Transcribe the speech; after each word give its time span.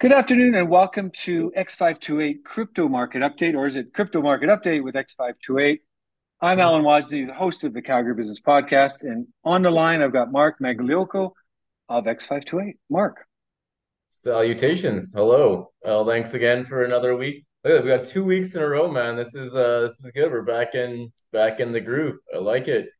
Good 0.00 0.12
afternoon 0.12 0.54
and 0.54 0.70
welcome 0.70 1.10
to 1.24 1.50
X528 1.56 2.44
Crypto 2.44 2.86
Market 2.86 3.20
Update, 3.20 3.56
or 3.56 3.66
is 3.66 3.74
it 3.74 3.92
Crypto 3.92 4.22
Market 4.22 4.48
Update 4.48 4.84
with 4.84 4.94
X528? 4.94 5.80
I'm 6.40 6.60
Allen 6.60 6.84
Wazny, 6.84 7.26
the 7.26 7.34
host 7.34 7.64
of 7.64 7.74
the 7.74 7.82
Calgary 7.82 8.14
Business 8.14 8.38
Podcast, 8.38 9.02
and 9.02 9.26
on 9.42 9.62
the 9.62 9.72
line 9.72 10.00
I've 10.00 10.12
got 10.12 10.30
Mark 10.30 10.60
Magliocco 10.62 11.32
of 11.88 12.04
X528. 12.04 12.74
Mark. 12.88 13.26
Salutations. 14.10 15.12
Hello. 15.12 15.72
Well, 15.84 16.06
thanks 16.06 16.32
again 16.32 16.64
for 16.64 16.84
another 16.84 17.16
week. 17.16 17.44
Look, 17.64 17.82
we 17.82 17.90
got 17.90 18.06
two 18.06 18.22
weeks 18.22 18.54
in 18.54 18.62
a 18.62 18.68
row, 18.68 18.88
man. 18.88 19.16
This 19.16 19.34
is 19.34 19.52
uh 19.52 19.80
this 19.80 19.98
is 19.98 20.12
good. 20.12 20.30
We're 20.30 20.42
back 20.42 20.76
in 20.76 21.12
back 21.32 21.58
in 21.58 21.72
the 21.72 21.80
groove. 21.80 22.18
I 22.32 22.38
like 22.38 22.68
it. 22.68 22.90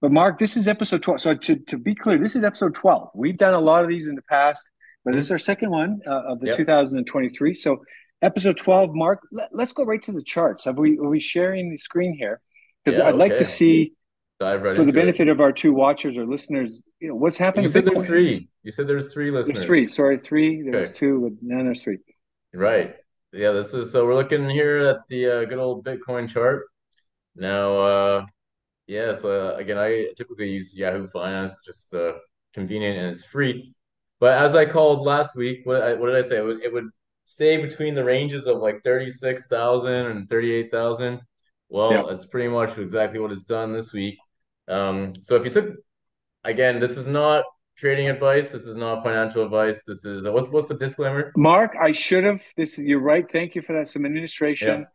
But 0.00 0.10
Mark, 0.10 0.40
this 0.40 0.56
is 0.56 0.66
episode 0.66 1.04
12. 1.04 1.20
So 1.20 1.34
to, 1.34 1.54
to 1.54 1.78
be 1.78 1.94
clear, 1.94 2.18
this 2.18 2.34
is 2.34 2.42
episode 2.42 2.74
12. 2.74 3.10
We've 3.14 3.38
done 3.38 3.54
a 3.54 3.60
lot 3.60 3.84
of 3.84 3.88
these 3.88 4.08
in 4.08 4.16
the 4.16 4.22
past 4.22 4.72
but 5.04 5.14
this 5.14 5.26
is 5.26 5.30
our 5.30 5.38
second 5.38 5.70
one 5.70 6.00
uh, 6.06 6.22
of 6.24 6.40
the 6.40 6.48
yep. 6.48 6.56
2023. 6.56 7.54
So, 7.54 7.82
episode 8.20 8.56
12, 8.56 8.90
Mark, 8.94 9.20
let, 9.32 9.52
us 9.54 9.72
go 9.72 9.84
right 9.84 10.02
to 10.02 10.12
the 10.12 10.22
charts. 10.22 10.64
Have 10.64 10.78
we, 10.78 10.98
are 10.98 11.08
we 11.08 11.20
sharing 11.20 11.70
the 11.70 11.76
screen 11.76 12.14
here? 12.14 12.40
Because 12.84 12.98
yeah, 12.98 13.06
I'd 13.06 13.14
okay. 13.14 13.18
like 13.18 13.36
to 13.36 13.44
see, 13.44 13.94
right 14.40 14.76
for 14.76 14.84
the 14.84 14.92
benefit 14.92 15.28
it. 15.28 15.30
of 15.30 15.40
our 15.40 15.52
two 15.52 15.72
watchers 15.72 16.18
or 16.18 16.26
listeners, 16.26 16.82
you 17.00 17.08
know, 17.08 17.14
what's 17.14 17.38
happening. 17.38 17.64
You 17.64 17.70
said 17.70 17.84
there's 17.84 18.06
three. 18.06 18.48
You 18.62 18.72
said 18.72 18.88
there's 18.88 19.12
three 19.12 19.30
listeners. 19.30 19.56
There's 19.56 19.66
three. 19.66 19.86
Sorry, 19.86 20.18
three. 20.18 20.62
There's 20.62 20.90
okay. 20.90 20.98
two, 20.98 21.20
but 21.20 21.32
now 21.42 21.62
there's 21.62 21.82
three. 21.82 21.98
Right. 22.54 22.94
Yeah, 23.32 23.52
this 23.52 23.72
is 23.72 23.90
so 23.90 24.04
we're 24.04 24.14
looking 24.14 24.48
here 24.48 24.78
at 24.78 24.98
the 25.08 25.26
uh, 25.26 25.44
good 25.44 25.58
old 25.58 25.84
Bitcoin 25.84 26.28
chart. 26.28 26.66
Now, 27.34 27.78
uh, 27.78 28.26
yeah, 28.86 29.14
so 29.14 29.54
uh, 29.54 29.56
again, 29.56 29.78
I 29.78 30.08
typically 30.18 30.50
use 30.50 30.74
Yahoo 30.74 31.08
Finance, 31.08 31.52
just 31.64 31.94
uh, 31.94 32.12
convenient 32.52 32.98
and 32.98 33.10
it's 33.10 33.24
free. 33.24 33.74
But 34.22 34.38
as 34.38 34.54
I 34.54 34.66
called 34.66 35.04
last 35.04 35.34
week, 35.34 35.62
what, 35.64 35.82
I, 35.82 35.94
what 35.94 36.06
did 36.06 36.14
I 36.14 36.22
say? 36.22 36.36
It 36.36 36.44
would, 36.44 36.62
it 36.62 36.72
would 36.72 36.88
stay 37.24 37.56
between 37.56 37.96
the 37.96 38.04
ranges 38.04 38.46
of 38.46 38.58
like 38.58 38.80
36,000 38.84 39.92
and 39.92 40.28
38,000. 40.28 41.20
Well, 41.68 41.92
yeah. 41.92 42.04
that's 42.08 42.24
pretty 42.26 42.48
much 42.48 42.78
exactly 42.78 43.18
what 43.18 43.32
it's 43.32 43.42
done 43.42 43.72
this 43.72 43.92
week. 43.92 44.16
Um, 44.68 45.14
so 45.22 45.34
if 45.34 45.44
you 45.44 45.50
took, 45.50 45.74
again, 46.44 46.78
this 46.78 46.96
is 46.96 47.08
not 47.08 47.42
trading 47.76 48.10
advice. 48.10 48.52
This 48.52 48.62
is 48.62 48.76
not 48.76 49.02
financial 49.02 49.44
advice. 49.44 49.82
This 49.84 50.04
is 50.04 50.24
what's 50.24 50.50
what's 50.50 50.68
the 50.68 50.76
disclaimer? 50.76 51.32
Mark, 51.36 51.72
I 51.82 51.90
should 51.90 52.22
have. 52.22 52.44
This 52.56 52.78
you're 52.78 53.00
right. 53.00 53.28
Thank 53.28 53.56
you 53.56 53.62
for 53.62 53.72
that. 53.72 53.88
Some 53.88 54.06
administration. 54.06 54.82
Yeah. 54.82 54.86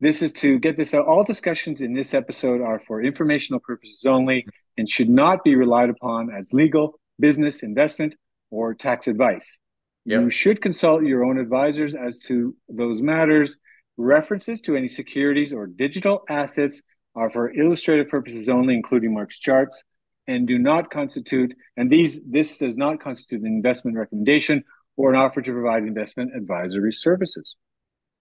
This 0.00 0.20
is 0.20 0.30
to 0.32 0.58
get 0.58 0.76
this 0.76 0.92
out. 0.92 1.06
All 1.06 1.24
discussions 1.24 1.80
in 1.80 1.94
this 1.94 2.12
episode 2.12 2.60
are 2.60 2.82
for 2.86 3.02
informational 3.02 3.60
purposes 3.60 4.04
only 4.04 4.44
and 4.76 4.86
should 4.86 5.08
not 5.08 5.42
be 5.42 5.56
relied 5.56 5.88
upon 5.88 6.28
as 6.30 6.52
legal, 6.52 7.00
business, 7.18 7.62
investment, 7.62 8.14
or 8.50 8.74
tax 8.74 9.08
advice. 9.08 9.58
Yep. 10.04 10.20
You 10.22 10.30
should 10.30 10.62
consult 10.62 11.02
your 11.02 11.24
own 11.24 11.38
advisors 11.38 11.94
as 11.94 12.18
to 12.20 12.56
those 12.68 13.02
matters. 13.02 13.56
References 13.96 14.60
to 14.62 14.76
any 14.76 14.88
securities 14.88 15.52
or 15.52 15.66
digital 15.66 16.22
assets 16.28 16.80
are 17.14 17.30
for 17.30 17.52
illustrative 17.52 18.08
purposes 18.08 18.48
only, 18.48 18.74
including 18.74 19.12
Mark's 19.12 19.38
charts, 19.38 19.82
and 20.26 20.46
do 20.46 20.58
not 20.58 20.90
constitute, 20.90 21.54
and 21.76 21.90
these 21.90 22.22
this 22.24 22.58
does 22.58 22.76
not 22.76 23.00
constitute 23.00 23.40
an 23.40 23.46
investment 23.46 23.96
recommendation 23.96 24.62
or 24.96 25.12
an 25.12 25.18
offer 25.18 25.40
to 25.42 25.52
provide 25.52 25.82
investment 25.82 26.30
advisory 26.36 26.92
services. 26.92 27.56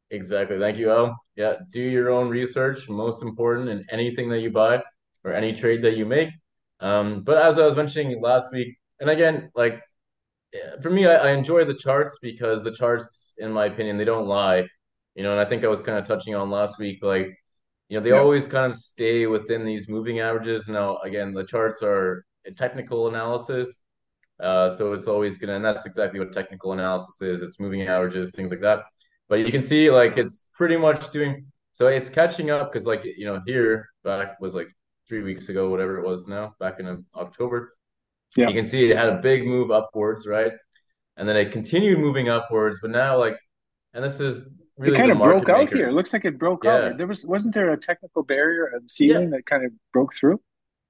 Exactly. 0.10 0.58
Thank 0.58 0.78
you, 0.78 0.90
Al. 0.90 1.20
Yeah, 1.36 1.56
do 1.70 1.82
your 1.82 2.12
own 2.12 2.30
research. 2.30 2.88
Most 2.88 3.22
important 3.22 3.70
in 3.70 3.86
anything 3.92 4.30
that 4.30 4.40
you 4.40 4.50
buy 4.50 4.82
or 5.24 5.34
any 5.34 5.54
trade 5.54 5.84
that 5.84 5.98
you 5.98 6.06
make. 6.06 6.30
Um, 6.80 7.24
but 7.24 7.38
as 7.38 7.60
I 7.60 7.66
was 7.66 7.76
mentioning 7.76 8.22
last 8.22 8.52
week, 8.54 8.78
and 9.00 9.10
again, 9.10 9.52
like 9.54 9.82
for 10.82 10.90
me, 10.90 11.06
I, 11.06 11.16
I, 11.16 11.32
enjoy 11.32 11.66
the 11.66 11.74
charts 11.74 12.18
because 12.22 12.64
the 12.64 12.72
charts, 12.72 13.34
in 13.38 13.52
my 13.52 13.66
opinion, 13.66 13.98
they 13.98 14.06
don't 14.06 14.28
lie. 14.28 14.68
You 15.16 15.24
know, 15.24 15.32
and 15.32 15.40
I 15.40 15.46
think 15.46 15.64
I 15.64 15.68
was 15.68 15.82
kind 15.82 15.98
of 15.98 16.08
touching 16.08 16.36
on 16.36 16.52
last 16.52 16.78
week, 16.80 17.00
like, 17.02 17.28
you 17.90 17.98
know, 17.98 18.04
they 18.04 18.12
yeah. 18.12 18.20
always 18.20 18.46
kind 18.46 18.72
of 18.72 18.78
stay 18.78 19.26
within 19.26 19.66
these 19.66 19.90
moving 19.90 20.20
averages. 20.20 20.68
Now, 20.68 20.98
again, 20.98 21.34
the 21.34 21.44
charts 21.44 21.82
are 21.82 22.24
a 22.46 22.52
technical 22.52 23.08
analysis. 23.08 23.80
Uh, 24.40 24.70
so 24.76 24.94
it's 24.94 25.08
always 25.08 25.38
gonna, 25.38 25.56
and 25.56 25.66
that's 25.66 25.86
exactly 25.88 26.20
what 26.20 26.34
technical 26.34 26.74
analysis 26.74 27.22
is. 27.22 27.42
It's 27.42 27.60
moving 27.60 27.82
averages, 27.84 28.32
things 28.32 28.52
like 28.52 28.62
that. 28.62 28.84
But 29.28 29.40
you 29.40 29.52
can 29.52 29.64
see, 29.64 29.90
like, 29.90 30.18
it's 30.18 30.48
pretty 30.54 30.78
much 30.78 31.12
doing. 31.12 31.48
So 31.72 31.88
it's 31.88 32.10
catching 32.10 32.52
up 32.52 32.72
because, 32.72 32.86
like, 32.86 33.04
you 33.04 33.26
know, 33.26 33.42
here 33.46 33.90
back 34.04 34.40
was 34.40 34.54
like 34.54 34.72
three 35.08 35.24
weeks 35.24 35.50
ago, 35.50 35.70
whatever 35.70 35.98
it 35.98 36.08
was 36.08 36.28
now, 36.28 36.54
back 36.60 36.80
in 36.80 37.06
October 37.16 37.77
yeah. 38.36 38.48
You 38.50 38.54
can 38.54 38.68
see 38.68 38.92
it 38.92 38.98
had 38.98 39.10
a 39.10 39.22
big 39.22 39.46
move 39.46 39.72
upwards, 39.72 40.28
right? 40.28 40.52
And 41.16 41.28
then 41.28 41.36
it 41.36 41.52
continued 41.52 42.00
moving 42.00 42.30
upwards, 42.30 42.80
but 42.82 42.92
now 42.92 43.18
like, 43.18 43.38
and 43.94 44.04
this 44.04 44.20
is 44.20 44.48
really 44.78 44.96
it 44.96 45.00
kind 45.00 45.12
of 45.12 45.20
broke 45.20 45.50
out 45.50 45.72
here. 45.72 45.88
It 45.88 45.94
looks 45.94 46.14
like 46.14 46.26
it 46.26 46.38
broke 46.38 46.64
yeah. 46.64 46.72
out. 46.72 46.98
There 46.98 47.08
was 47.08 47.26
wasn't 47.26 47.54
there 47.54 47.72
a 47.72 47.78
technical 47.78 48.24
barrier, 48.24 48.66
a 48.66 48.80
ceiling 48.88 49.24
yeah. 49.24 49.38
that 49.38 49.46
kind 49.46 49.66
of 49.66 49.72
broke 49.94 50.14
through? 50.14 50.42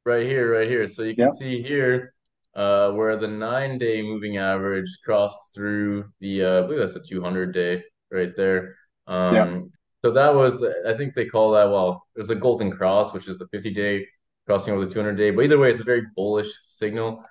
Right 0.06 0.26
here, 0.26 0.54
right 0.54 0.68
here. 0.68 0.88
So 0.88 1.04
you 1.04 1.16
can 1.16 1.26
yeah. 1.26 1.34
see 1.38 1.62
here 1.62 2.14
uh, 2.56 2.92
where 2.92 3.16
the 3.18 3.28
nine 3.28 3.78
day 3.78 4.02
moving 4.02 4.38
average 4.38 4.90
crossed 5.06 5.54
through 5.54 6.06
the 6.20 6.44
uh, 6.44 6.60
I 6.60 6.62
believe 6.64 6.80
that's 6.80 6.96
a 6.96 7.08
200 7.08 7.54
day 7.54 7.84
right 8.12 8.32
there. 8.36 8.76
Um, 9.06 9.36
yeah. 9.36 9.60
So 10.04 10.12
that 10.12 10.34
was, 10.34 10.64
I 10.86 10.96
think 10.96 11.16
they 11.16 11.26
call 11.26 11.52
that, 11.52 11.70
well, 11.70 12.06
it 12.16 12.20
was 12.20 12.30
a 12.30 12.36
golden 12.36 12.72
cross, 12.72 13.14
which 13.14 13.28
is 13.28 13.38
the 13.40 13.48
50 13.48 13.74
day 13.74 14.08
crossing 14.48 14.74
over 14.74 14.86
the 14.86 14.92
200 14.92 15.16
day. 15.16 15.30
But 15.30 15.44
either 15.44 15.60
way, 15.60 15.70
it's 15.70 15.82
a 15.82 15.84
very 15.84 16.04
bullish 16.16 16.52
signal. 16.68 17.24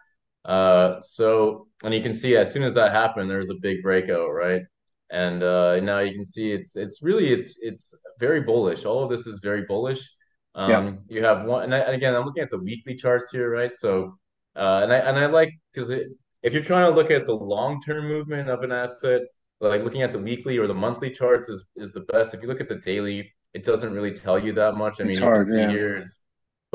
Uh, 0.45 1.01
so, 1.03 1.67
and 1.83 1.93
you 1.93 2.01
can 2.01 2.15
see 2.15 2.37
as 2.37 2.53
soon 2.53 2.63
as 2.63 2.75
that 2.75 2.93
happened, 2.93 3.29
there 3.29 3.39
was 3.39 3.51
a 3.51 3.61
big 3.61 3.83
breakout, 3.83 4.33
right? 4.33 4.63
And 5.11 5.43
uh, 5.43 5.81
now 5.81 6.01
you 6.01 6.15
can 6.15 6.25
see 6.25 6.53
it's 6.53 6.77
it's 6.77 7.01
really 7.01 7.33
it's 7.33 7.55
it's 7.61 7.95
very 8.21 8.41
bullish. 8.41 8.85
All 8.85 9.03
of 9.03 9.11
this 9.11 9.27
is 9.27 9.41
very 9.43 9.65
bullish. 9.67 10.09
Um, 10.55 10.71
yeah. 10.71 10.93
You 11.09 11.25
have 11.25 11.45
one, 11.45 11.65
and, 11.65 11.75
I, 11.75 11.79
and, 11.79 11.95
again, 11.95 12.15
I'm 12.15 12.25
looking 12.25 12.43
at 12.43 12.51
the 12.51 12.59
weekly 12.59 12.95
charts 12.97 13.31
here, 13.31 13.51
right? 13.51 13.73
So, 13.75 14.19
uh, 14.57 14.81
and 14.83 14.93
I 14.93 14.97
and 14.97 15.19
I 15.19 15.27
like 15.27 15.51
because 15.73 15.91
if 15.91 16.53
you're 16.53 16.63
trying 16.63 16.91
to 16.91 16.97
look 16.97 17.11
at 17.11 17.27
the 17.27 17.35
long 17.35 17.81
term 17.83 18.09
movement 18.09 18.49
of 18.49 18.63
an 18.63 18.73
asset, 18.73 19.23
like 19.61 19.85
looking 19.85 20.03
at 20.03 20.13
the 20.13 20.19
weekly 20.19 20.59
or 20.59 20.67
the 20.67 20.75
monthly 20.75 21.11
charts 21.11 21.49
is 21.49 21.65
is 21.77 21.93
the 21.93 22.01
best. 22.01 22.35
If 22.35 22.43
you 22.43 22.49
look 22.49 22.61
at 22.61 22.69
the 22.69 22.77
daily, 22.77 23.33
it 23.55 23.65
doesn't 23.65 23.93
really 23.93 24.13
tell 24.13 24.39
you 24.39 24.53
that 24.55 24.77
much. 24.77 25.01
I 25.01 25.05
mean, 25.05 25.13
it's 25.13 25.21
hard, 25.21 25.47
you 25.47 25.55
can 25.55 25.69
see 25.69 25.73
yeah. 25.73 25.79
here, 25.79 25.97
it's 25.99 26.21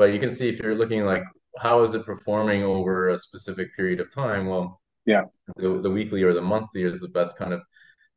but 0.02 0.12
you 0.12 0.18
can 0.18 0.32
see 0.32 0.48
if 0.48 0.58
you're 0.58 0.74
looking 0.74 1.04
like 1.04 1.22
how 1.58 1.84
is 1.84 1.94
it 1.94 2.04
performing 2.04 2.64
over 2.64 3.10
a 3.10 3.18
specific 3.20 3.68
period 3.76 4.00
of 4.00 4.12
time? 4.12 4.48
Well, 4.48 4.80
yeah, 5.06 5.26
the, 5.54 5.80
the 5.80 5.90
weekly 5.90 6.24
or 6.24 6.34
the 6.34 6.40
monthly 6.40 6.82
is 6.82 7.02
the 7.02 7.06
best 7.06 7.38
kind 7.38 7.52
of 7.52 7.60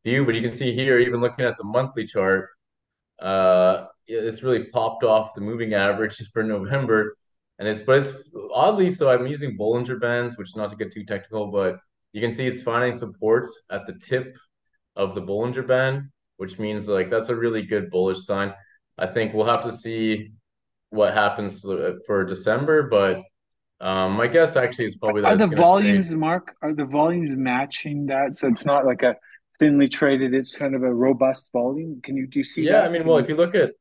view. 0.03 0.25
But 0.25 0.33
you 0.33 0.41
can 0.41 0.51
see 0.51 0.73
here, 0.73 0.97
even 0.97 1.21
looking 1.21 1.45
at 1.45 1.59
the 1.59 1.63
monthly 1.63 2.07
chart, 2.07 2.49
uh, 3.21 3.85
it's 4.07 4.41
really 4.41 4.63
popped 4.63 5.03
off 5.03 5.35
the 5.35 5.41
moving 5.41 5.75
average 5.75 6.17
for 6.33 6.41
November. 6.41 7.15
And 7.59 7.67
it's, 7.67 7.83
but 7.83 7.99
it's 7.99 8.13
oddly 8.51 8.89
so. 8.89 9.11
I'm 9.11 9.27
using 9.27 9.55
Bollinger 9.55 10.01
Bands, 10.01 10.39
which 10.39 10.55
not 10.55 10.71
to 10.71 10.75
get 10.75 10.91
too 10.91 11.05
technical, 11.05 11.51
but 11.51 11.77
you 12.13 12.19
can 12.19 12.31
see 12.31 12.47
it's 12.47 12.63
finding 12.63 12.97
supports 12.97 13.51
at 13.69 13.85
the 13.85 13.93
tip 13.93 14.35
of 14.95 15.13
the 15.13 15.21
Bollinger 15.21 15.67
Band, 15.67 16.09
which 16.37 16.57
means 16.57 16.87
like 16.87 17.11
that's 17.11 17.29
a 17.29 17.35
really 17.35 17.61
good 17.61 17.91
bullish 17.91 18.25
sign. 18.25 18.55
I 18.97 19.05
think 19.05 19.35
we'll 19.35 19.45
have 19.45 19.63
to 19.65 19.71
see 19.71 20.31
what 20.89 21.13
happens 21.13 21.65
for 22.05 22.23
December, 22.25 22.89
but 22.89 23.21
um, 23.81 24.13
my 24.13 24.27
guess 24.27 24.55
actually 24.55 24.85
is 24.85 24.95
probably 24.95 25.23
are 25.23 25.35
the 25.35 25.47
volumes, 25.47 26.11
Mark, 26.11 26.55
are 26.61 26.73
the 26.73 26.85
volumes 26.85 27.35
matching 27.35 28.05
that? 28.07 28.37
So 28.37 28.47
it's 28.47 28.65
not 28.65 28.85
like 28.85 29.03
a 29.03 29.15
thinly 29.59 29.89
traded; 29.89 30.33
it's 30.33 30.55
kind 30.55 30.75
of 30.75 30.83
a 30.83 30.93
robust 30.93 31.51
volume. 31.51 31.99
Can 32.01 32.15
you 32.15 32.27
do 32.27 32.39
you 32.39 32.45
see? 32.45 32.63
Yeah, 32.63 32.81
that? 32.81 32.85
I 32.85 32.89
mean, 32.89 33.05
well, 33.05 33.17
if 33.17 33.27
you 33.27 33.35
look 33.35 33.53
at 33.53 33.71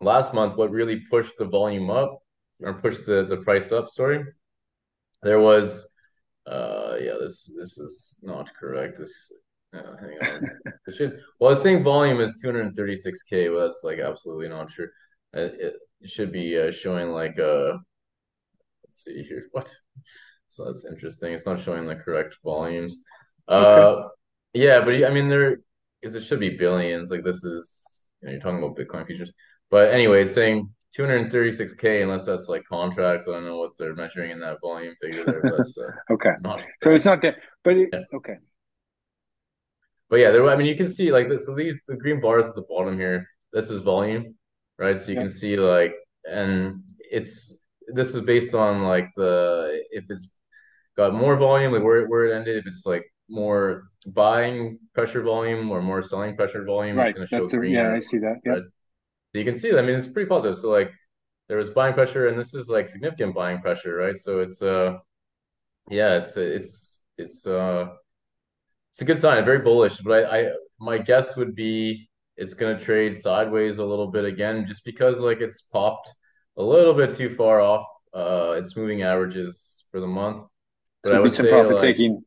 last 0.00 0.32
month, 0.32 0.56
what 0.56 0.70
really 0.70 1.02
pushed 1.10 1.36
the 1.38 1.46
volume 1.46 1.90
up 1.90 2.22
or 2.62 2.74
pushed 2.74 3.06
the 3.06 3.24
the 3.24 3.38
price 3.38 3.72
up? 3.72 3.88
Sorry, 3.90 4.24
there 5.22 5.40
was. 5.40 5.86
Uh, 6.46 6.96
yeah, 6.98 7.12
this 7.20 7.50
this 7.58 7.76
is 7.76 8.18
not 8.22 8.50
correct. 8.58 8.98
This 8.98 9.12
uh, 9.74 9.96
hang 10.00 10.18
on. 10.22 10.50
should, 10.96 11.20
well, 11.38 11.48
I 11.48 11.52
was 11.52 11.62
saying 11.62 11.82
volume 11.82 12.20
is 12.20 12.42
236k, 12.42 13.52
but 13.52 13.66
that's 13.66 13.80
like 13.84 13.98
absolutely 13.98 14.48
not 14.48 14.70
true. 14.70 14.88
It, 15.34 15.56
it, 15.60 15.74
should 16.04 16.32
be 16.32 16.58
uh, 16.58 16.70
showing 16.70 17.10
like 17.10 17.38
a. 17.38 17.70
Uh, 17.70 17.78
let's 18.84 19.04
see 19.04 19.22
here. 19.22 19.48
What? 19.52 19.74
So 20.48 20.64
that's 20.64 20.86
interesting. 20.86 21.32
It's 21.32 21.46
not 21.46 21.62
showing 21.62 21.86
the 21.86 21.96
correct 21.96 22.36
volumes. 22.44 22.96
Okay. 23.50 24.02
Uh, 24.02 24.08
yeah, 24.52 24.84
but 24.84 24.92
I 24.92 25.08
mean 25.08 25.30
there 25.30 25.60
because 26.02 26.14
it 26.14 26.22
should 26.22 26.38
be 26.38 26.58
billions. 26.58 27.10
Like 27.10 27.24
this 27.24 27.44
is 27.44 28.02
you 28.20 28.26
know, 28.26 28.32
you're 28.32 28.42
talking 28.42 28.58
about 28.62 28.76
Bitcoin 28.76 29.06
futures, 29.06 29.32
but 29.70 29.90
anyway, 29.90 30.26
saying 30.26 30.68
236k 30.96 32.02
unless 32.02 32.24
that's 32.24 32.48
like 32.48 32.62
contracts. 32.68 33.26
I 33.28 33.32
don't 33.32 33.44
know 33.44 33.58
what 33.58 33.72
they're 33.78 33.94
measuring 33.94 34.30
in 34.30 34.40
that 34.40 34.58
volume 34.60 34.94
figure 35.00 35.24
there. 35.24 35.40
But 35.42 35.56
that's 35.56 35.78
uh, 35.78 35.90
okay. 36.14 36.32
Not 36.42 36.62
so 36.82 36.90
it's 36.90 37.04
not 37.04 37.22
that, 37.22 37.36
but 37.64 37.76
it, 37.76 37.88
yeah. 37.92 38.00
okay. 38.14 38.36
But 40.10 40.16
yeah, 40.16 40.30
there. 40.30 40.48
I 40.48 40.56
mean, 40.56 40.66
you 40.66 40.76
can 40.76 40.88
see 40.88 41.12
like 41.12 41.28
this. 41.28 41.46
So 41.46 41.54
these 41.54 41.80
the 41.86 41.96
green 41.96 42.20
bars 42.20 42.46
at 42.46 42.54
the 42.54 42.62
bottom 42.68 42.98
here. 42.98 43.26
This 43.52 43.70
is 43.70 43.80
volume, 43.80 44.34
right? 44.78 44.98
So 44.98 45.08
you 45.08 45.14
yeah. 45.14 45.22
can 45.22 45.30
see 45.30 45.56
like, 45.56 45.94
and 46.30 46.82
it's 46.98 47.56
this 47.94 48.14
is 48.14 48.22
based 48.22 48.54
on 48.54 48.82
like 48.82 49.10
the 49.16 49.82
if 49.90 50.04
it's 50.08 50.34
got 50.96 51.14
more 51.14 51.36
volume, 51.36 51.72
like 51.72 51.82
where 51.82 52.06
where 52.06 52.26
it 52.26 52.36
ended. 52.36 52.58
If 52.58 52.66
it's 52.66 52.86
like 52.86 53.04
more 53.28 53.88
buying 54.06 54.78
pressure 54.94 55.22
volume 55.22 55.70
or 55.70 55.82
more 55.82 56.02
selling 56.02 56.36
pressure 56.36 56.64
volume 56.64 56.96
right. 56.96 57.08
is 57.08 57.14
going 57.14 57.28
to 57.28 57.48
show 57.50 57.58
green. 57.58 57.74
Yeah, 57.74 57.94
I 57.94 57.98
see 57.98 58.18
that. 58.18 58.36
Yeah. 58.44 58.54
So 58.54 59.38
you 59.38 59.44
can 59.44 59.56
see 59.56 59.70
that. 59.70 59.78
I 59.78 59.82
mean, 59.82 59.96
it's 59.96 60.08
pretty 60.08 60.28
positive. 60.28 60.58
So 60.58 60.70
like 60.70 60.90
there 61.48 61.58
was 61.58 61.70
buying 61.70 61.94
pressure, 61.94 62.28
and 62.28 62.38
this 62.38 62.54
is 62.54 62.68
like 62.68 62.88
significant 62.88 63.34
buying 63.34 63.60
pressure, 63.60 63.94
right? 63.94 64.16
So 64.16 64.40
it's 64.40 64.62
uh, 64.62 64.98
yeah, 65.90 66.16
it's 66.16 66.36
it's 66.36 67.02
it's 67.16 67.46
uh, 67.46 67.88
it's 68.90 69.02
a 69.02 69.04
good 69.04 69.18
sign. 69.18 69.44
Very 69.44 69.60
bullish. 69.60 69.98
But 70.00 70.24
I, 70.24 70.40
I 70.40 70.52
my 70.80 70.98
guess 70.98 71.36
would 71.36 71.54
be 71.54 72.07
it's 72.38 72.54
going 72.54 72.78
to 72.78 72.82
trade 72.82 73.16
sideways 73.16 73.78
a 73.78 73.84
little 73.84 74.06
bit 74.06 74.24
again, 74.24 74.66
just 74.66 74.84
because 74.84 75.18
like 75.18 75.40
it's 75.40 75.62
popped 75.62 76.12
a 76.56 76.62
little 76.62 76.94
bit 76.94 77.14
too 77.14 77.34
far 77.34 77.60
off 77.60 77.86
uh 78.14 78.54
its 78.56 78.74
moving 78.76 79.02
averages 79.02 79.84
for 79.90 80.00
the 80.00 80.06
month. 80.06 80.44
But 81.02 81.10
so 81.10 81.16
I 81.16 81.20
would 81.20 81.34
say 81.34 81.50
profit 81.50 81.72
like, 81.72 81.80
taking. 81.80 82.22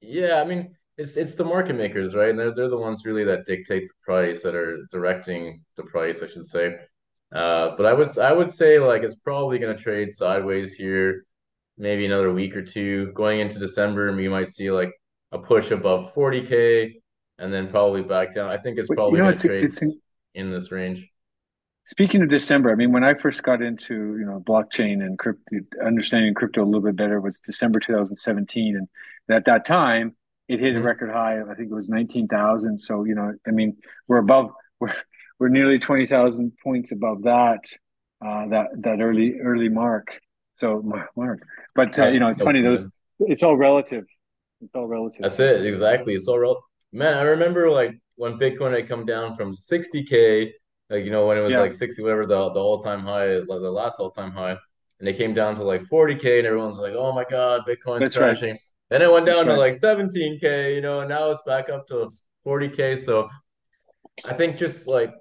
Yeah, 0.00 0.42
I 0.42 0.44
mean 0.44 0.76
it's 0.96 1.16
it's 1.16 1.34
the 1.34 1.44
market 1.44 1.74
makers, 1.76 2.14
right? 2.14 2.30
And 2.30 2.38
they're 2.38 2.54
they're 2.54 2.68
the 2.68 2.76
ones 2.76 3.04
really 3.04 3.24
that 3.24 3.46
dictate 3.46 3.88
the 3.88 3.94
price, 4.04 4.42
that 4.42 4.54
are 4.54 4.86
directing 4.92 5.62
the 5.76 5.84
price, 5.84 6.22
I 6.22 6.28
should 6.28 6.46
say. 6.46 6.76
Uh, 7.34 7.74
but 7.76 7.86
I 7.86 7.92
would 7.92 8.16
I 8.18 8.32
would 8.32 8.50
say 8.50 8.78
like 8.78 9.02
it's 9.02 9.16
probably 9.16 9.58
going 9.58 9.76
to 9.76 9.82
trade 9.82 10.12
sideways 10.12 10.74
here, 10.74 11.26
maybe 11.78 12.06
another 12.06 12.32
week 12.32 12.56
or 12.56 12.62
two. 12.62 13.12
Going 13.12 13.40
into 13.40 13.58
December, 13.58 14.14
we 14.14 14.28
might 14.28 14.48
see 14.48 14.70
like 14.70 14.92
a 15.32 15.38
push 15.38 15.72
above 15.72 16.14
40k, 16.14 16.92
and 17.38 17.52
then 17.52 17.68
probably 17.68 18.02
back 18.02 18.34
down. 18.34 18.50
I 18.50 18.58
think 18.58 18.78
it's 18.78 18.88
probably 18.88 19.18
you 19.18 19.24
know, 19.24 19.30
going 19.30 19.36
to 19.36 19.48
trade 19.48 19.64
it's, 19.64 19.82
in 20.34 20.50
this 20.50 20.70
range. 20.70 21.08
Speaking 21.86 22.22
of 22.22 22.30
December, 22.30 22.70
I 22.72 22.76
mean, 22.76 22.92
when 22.92 23.04
I 23.04 23.14
first 23.14 23.42
got 23.42 23.60
into 23.60 24.16
you 24.18 24.24
know 24.24 24.42
blockchain 24.46 25.04
and 25.04 25.18
crypto, 25.18 25.58
understanding 25.84 26.32
crypto 26.34 26.62
a 26.62 26.64
little 26.64 26.80
bit 26.80 26.96
better 26.96 27.20
was 27.20 27.38
December 27.40 27.80
2017, 27.80 28.76
and 28.76 28.88
at 29.34 29.44
that 29.46 29.66
time 29.66 30.16
it 30.48 30.60
hit 30.60 30.74
a 30.74 30.78
mm-hmm. 30.78 30.86
record 30.86 31.10
high. 31.10 31.40
I 31.40 31.54
think 31.54 31.70
it 31.70 31.74
was 31.74 31.88
19,000. 31.88 32.78
So 32.78 33.04
you 33.04 33.14
know, 33.14 33.34
I 33.46 33.50
mean, 33.50 33.76
we're 34.08 34.18
above 34.18 34.50
we're 34.80 34.94
we're 35.38 35.48
nearly 35.48 35.78
20,000 35.78 36.52
points 36.62 36.92
above 36.92 37.22
that 37.24 37.64
uh, 38.24 38.46
that 38.48 38.68
that 38.78 39.00
early 39.00 39.40
early 39.40 39.68
mark. 39.68 40.20
So 40.56 40.82
mark, 41.16 41.42
but 41.74 41.98
uh, 41.98 42.08
you 42.08 42.20
know, 42.20 42.28
it's 42.28 42.40
funny 42.40 42.62
those. 42.62 42.86
It's 43.20 43.42
all 43.42 43.56
relative. 43.56 44.04
It's 44.60 44.74
all 44.74 44.86
relative. 44.86 45.22
That's 45.22 45.40
it. 45.40 45.66
Exactly. 45.66 46.14
It's 46.14 46.28
all 46.28 46.38
relative. 46.38 46.62
Man, 46.94 47.18
I 47.18 47.22
remember 47.22 47.70
like 47.70 47.98
when 48.14 48.38
Bitcoin 48.38 48.72
had 48.72 48.88
come 48.88 49.04
down 49.04 49.36
from 49.36 49.52
60k, 49.52 50.50
like 50.90 51.04
you 51.04 51.10
know 51.10 51.26
when 51.26 51.36
it 51.36 51.40
was 51.40 51.52
yeah. 51.52 51.58
like 51.58 51.72
60, 51.72 52.00
whatever 52.02 52.24
the 52.24 52.50
the 52.50 52.60
all 52.60 52.80
time 52.80 53.00
high, 53.00 53.38
like, 53.38 53.60
the 53.60 53.70
last 53.70 53.98
all 53.98 54.12
time 54.12 54.30
high, 54.30 54.56
and 55.00 55.08
it 55.08 55.16
came 55.16 55.34
down 55.34 55.56
to 55.56 55.64
like 55.64 55.82
40k, 55.92 56.38
and 56.38 56.46
everyone's 56.46 56.78
like, 56.78 56.92
"Oh 56.94 57.12
my 57.12 57.24
god, 57.28 57.62
Bitcoin's 57.68 58.02
That's 58.02 58.16
crashing." 58.16 58.50
Right. 58.50 58.60
Then 58.90 59.02
it 59.02 59.10
went 59.10 59.26
down 59.26 59.46
That's 59.46 59.56
to 59.56 59.60
right. 59.60 59.72
like 59.72 59.98
17k, 59.98 60.76
you 60.76 60.82
know, 60.82 61.00
and 61.00 61.08
now 61.08 61.30
it's 61.30 61.42
back 61.42 61.68
up 61.68 61.88
to 61.88 62.12
40k. 62.46 63.04
So 63.04 63.28
I 64.24 64.34
think 64.34 64.56
just 64.56 64.86
like 64.86 65.12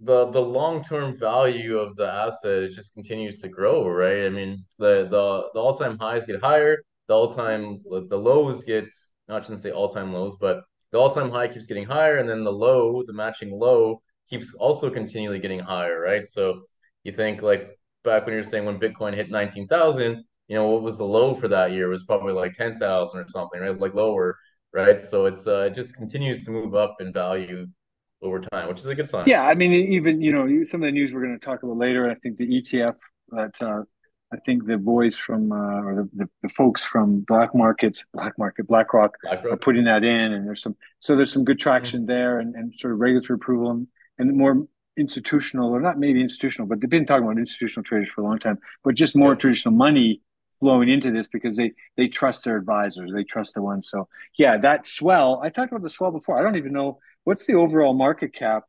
the 0.00 0.30
the 0.32 0.40
long 0.40 0.82
term 0.82 1.16
value 1.16 1.78
of 1.78 1.94
the 1.94 2.10
asset 2.10 2.64
it 2.64 2.72
just 2.72 2.92
continues 2.92 3.38
to 3.40 3.48
grow, 3.48 3.86
right? 3.88 4.26
I 4.26 4.30
mean, 4.30 4.64
the 4.78 5.06
the 5.08 5.50
the 5.54 5.60
all 5.60 5.78
time 5.78 5.96
highs 5.96 6.26
get 6.26 6.40
higher, 6.40 6.78
the 7.06 7.14
all 7.14 7.32
time 7.32 7.80
the 7.84 8.18
lows 8.18 8.64
get 8.64 8.86
not 9.28 9.44
shouldn't 9.44 9.60
say 9.60 9.70
all 9.70 9.88
time 9.88 10.12
lows, 10.12 10.36
but 10.40 10.64
the 10.94 11.00
all 11.00 11.10
time 11.10 11.28
high 11.28 11.48
keeps 11.48 11.66
getting 11.66 11.84
higher, 11.84 12.18
and 12.18 12.28
then 12.28 12.44
the 12.44 12.52
low, 12.52 13.02
the 13.04 13.12
matching 13.12 13.50
low, 13.50 14.00
keeps 14.30 14.54
also 14.54 14.88
continually 14.88 15.40
getting 15.40 15.58
higher, 15.58 15.98
right? 16.00 16.24
So 16.24 16.62
you 17.02 17.10
think 17.10 17.42
like 17.42 17.76
back 18.04 18.24
when 18.24 18.34
you're 18.34 18.44
saying 18.44 18.64
when 18.64 18.78
Bitcoin 18.78 19.12
hit 19.12 19.28
nineteen 19.28 19.66
thousand, 19.66 20.24
you 20.46 20.54
know 20.54 20.68
what 20.68 20.82
was 20.82 20.96
the 20.96 21.04
low 21.04 21.34
for 21.34 21.48
that 21.48 21.72
year? 21.72 21.86
It 21.86 21.90
was 21.90 22.04
probably 22.04 22.32
like 22.32 22.54
ten 22.54 22.78
thousand 22.78 23.18
or 23.18 23.28
something, 23.28 23.60
right? 23.60 23.76
Like 23.76 23.94
lower, 23.94 24.38
right? 24.72 25.00
So 25.00 25.26
it's 25.26 25.48
uh, 25.48 25.62
it 25.62 25.74
just 25.74 25.96
continues 25.96 26.44
to 26.44 26.52
move 26.52 26.76
up 26.76 26.94
in 27.00 27.12
value 27.12 27.66
over 28.22 28.38
time, 28.38 28.68
which 28.68 28.78
is 28.78 28.86
a 28.86 28.94
good 28.94 29.08
sign. 29.08 29.26
Yeah, 29.26 29.44
I 29.44 29.56
mean, 29.56 29.72
even 29.72 30.20
you 30.20 30.30
know 30.30 30.62
some 30.62 30.80
of 30.80 30.86
the 30.86 30.92
news 30.92 31.12
we're 31.12 31.24
going 31.24 31.36
to 31.36 31.44
talk 31.44 31.64
about 31.64 31.76
later. 31.76 32.08
I 32.08 32.14
think 32.14 32.36
the 32.36 32.46
ETF 32.46 32.98
that 33.30 33.60
uh, 33.60 33.82
I 34.34 34.38
think 34.44 34.66
the 34.66 34.76
boys 34.76 35.16
from 35.16 35.52
uh, 35.52 35.82
or 35.82 35.94
the, 35.94 36.24
the, 36.24 36.30
the, 36.42 36.48
folks 36.48 36.84
from 36.84 37.20
Black 37.20 37.54
Market, 37.54 38.04
Black 38.12 38.36
Market, 38.38 38.66
BlackRock, 38.66 39.16
BlackRock, 39.22 39.52
are 39.52 39.56
putting 39.56 39.84
that 39.84 40.04
in, 40.04 40.32
and 40.32 40.46
there's 40.46 40.62
some 40.62 40.76
so 40.98 41.16
there's 41.16 41.32
some 41.32 41.44
good 41.44 41.58
traction 41.58 42.00
mm-hmm. 42.00 42.12
there, 42.12 42.38
and, 42.40 42.54
and 42.54 42.74
sort 42.74 42.92
of 42.92 42.98
regulatory 42.98 43.36
approval 43.36 43.70
and, 43.70 43.86
and 44.18 44.36
more 44.36 44.66
institutional 44.96 45.70
or 45.70 45.80
not 45.80 45.98
maybe 45.98 46.20
institutional, 46.20 46.68
but 46.68 46.80
they've 46.80 46.90
been 46.90 47.06
talking 47.06 47.24
about 47.24 47.38
institutional 47.38 47.82
traders 47.82 48.10
for 48.10 48.20
a 48.20 48.24
long 48.24 48.38
time, 48.38 48.58
but 48.82 48.94
just 48.94 49.16
more 49.16 49.32
yeah. 49.32 49.38
traditional 49.38 49.74
money 49.74 50.20
flowing 50.60 50.88
into 50.88 51.10
this 51.10 51.26
because 51.28 51.56
they 51.56 51.72
they 51.96 52.08
trust 52.08 52.44
their 52.44 52.56
advisors, 52.56 53.12
they 53.12 53.24
trust 53.24 53.54
the 53.54 53.62
ones. 53.62 53.88
So 53.88 54.08
yeah, 54.36 54.58
that 54.58 54.86
swell. 54.86 55.40
I 55.42 55.48
talked 55.48 55.72
about 55.72 55.82
the 55.82 55.88
swell 55.88 56.10
before. 56.10 56.38
I 56.38 56.42
don't 56.42 56.56
even 56.56 56.72
know 56.72 56.98
What's 57.24 57.46
the 57.46 57.54
overall 57.54 57.94
market 57.94 58.34
cap? 58.34 58.64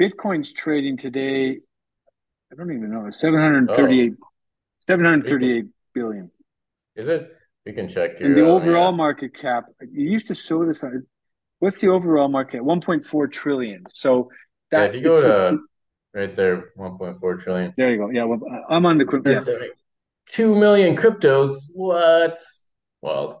Bitcoin's 0.00 0.52
trading 0.52 0.96
today. 0.96 1.60
I 2.52 2.54
don't 2.56 2.72
even 2.72 2.90
know. 2.90 3.08
738, 3.10 4.12
oh. 4.20 4.26
738 4.86 5.66
billion. 5.94 6.30
Is 6.94 7.06
it? 7.06 7.32
We 7.64 7.72
can 7.72 7.88
check. 7.88 8.20
and 8.20 8.36
the 8.36 8.46
uh, 8.46 8.50
overall 8.50 8.92
yeah. 8.92 8.96
market 8.96 9.34
cap, 9.34 9.64
you 9.80 10.08
used 10.08 10.28
to 10.28 10.34
show 10.34 10.64
this 10.64 10.84
on. 10.84 11.04
What's 11.58 11.80
the 11.80 11.88
overall 11.88 12.28
market? 12.28 12.62
1.4 12.62 13.32
trillion. 13.32 13.84
So 13.92 14.30
that 14.70 14.94
yeah, 14.94 14.98
if 14.98 15.04
you 15.04 15.12
go 15.12 15.20
to 15.20 15.58
right 16.14 16.36
there, 16.36 16.70
1.4 16.78 17.42
trillion. 17.42 17.74
There 17.76 17.90
you 17.90 17.98
go. 17.98 18.10
Yeah, 18.10 18.24
well, 18.24 18.40
I'm 18.68 18.86
on 18.86 18.98
the 18.98 19.04
crypto. 19.04 19.30
Yeah. 19.30 19.66
Two 20.26 20.54
million 20.54 20.96
cryptos. 20.96 21.54
What? 21.74 22.38
Wild. 23.00 23.36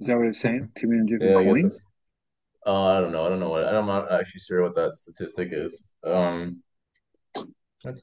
Is 0.00 0.06
that 0.06 0.16
what 0.16 0.28
it's 0.28 0.40
saying? 0.40 0.70
Two 0.78 0.88
million 0.88 1.06
different 1.06 1.46
yeah, 1.46 1.52
coins. 1.52 1.82
Uh, 2.66 2.84
I 2.84 3.00
don't 3.00 3.12
know. 3.12 3.24
I 3.24 3.28
don't 3.28 3.40
know 3.40 3.50
what. 3.50 3.64
I'm 3.64 3.86
not 3.86 4.10
actually 4.12 4.40
sure 4.40 4.62
what 4.62 4.74
that 4.74 4.96
statistic 4.96 5.50
is. 5.52 5.90
Um, 6.04 6.62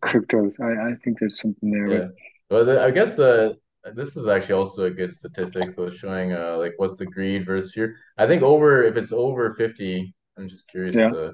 cryptos. 0.03 0.59
I, 0.61 0.91
I 0.91 0.95
think 1.03 1.19
there's 1.19 1.39
something 1.39 1.71
there. 1.71 1.87
Yeah. 1.87 1.97
But 1.99 2.09
the, 2.49 2.83
I 2.83 2.91
guess 2.91 3.15
the 3.15 3.57
this 3.93 4.17
is 4.17 4.27
actually 4.27 4.55
also 4.55 4.85
a 4.85 4.91
good 4.91 5.13
statistic. 5.13 5.69
So 5.69 5.83
it's 5.85 5.97
showing 5.97 6.33
uh 6.33 6.57
like 6.57 6.73
what's 6.77 6.97
the 6.97 7.05
greed 7.05 7.45
versus 7.45 7.73
fear. 7.73 7.95
I 8.17 8.27
think 8.27 8.43
over 8.43 8.83
if 8.83 8.97
it's 8.97 9.11
over 9.11 9.53
fifty. 9.55 10.13
I'm 10.37 10.49
just 10.49 10.67
curious. 10.67 10.95
Yeah. 10.95 11.09
To, 11.09 11.33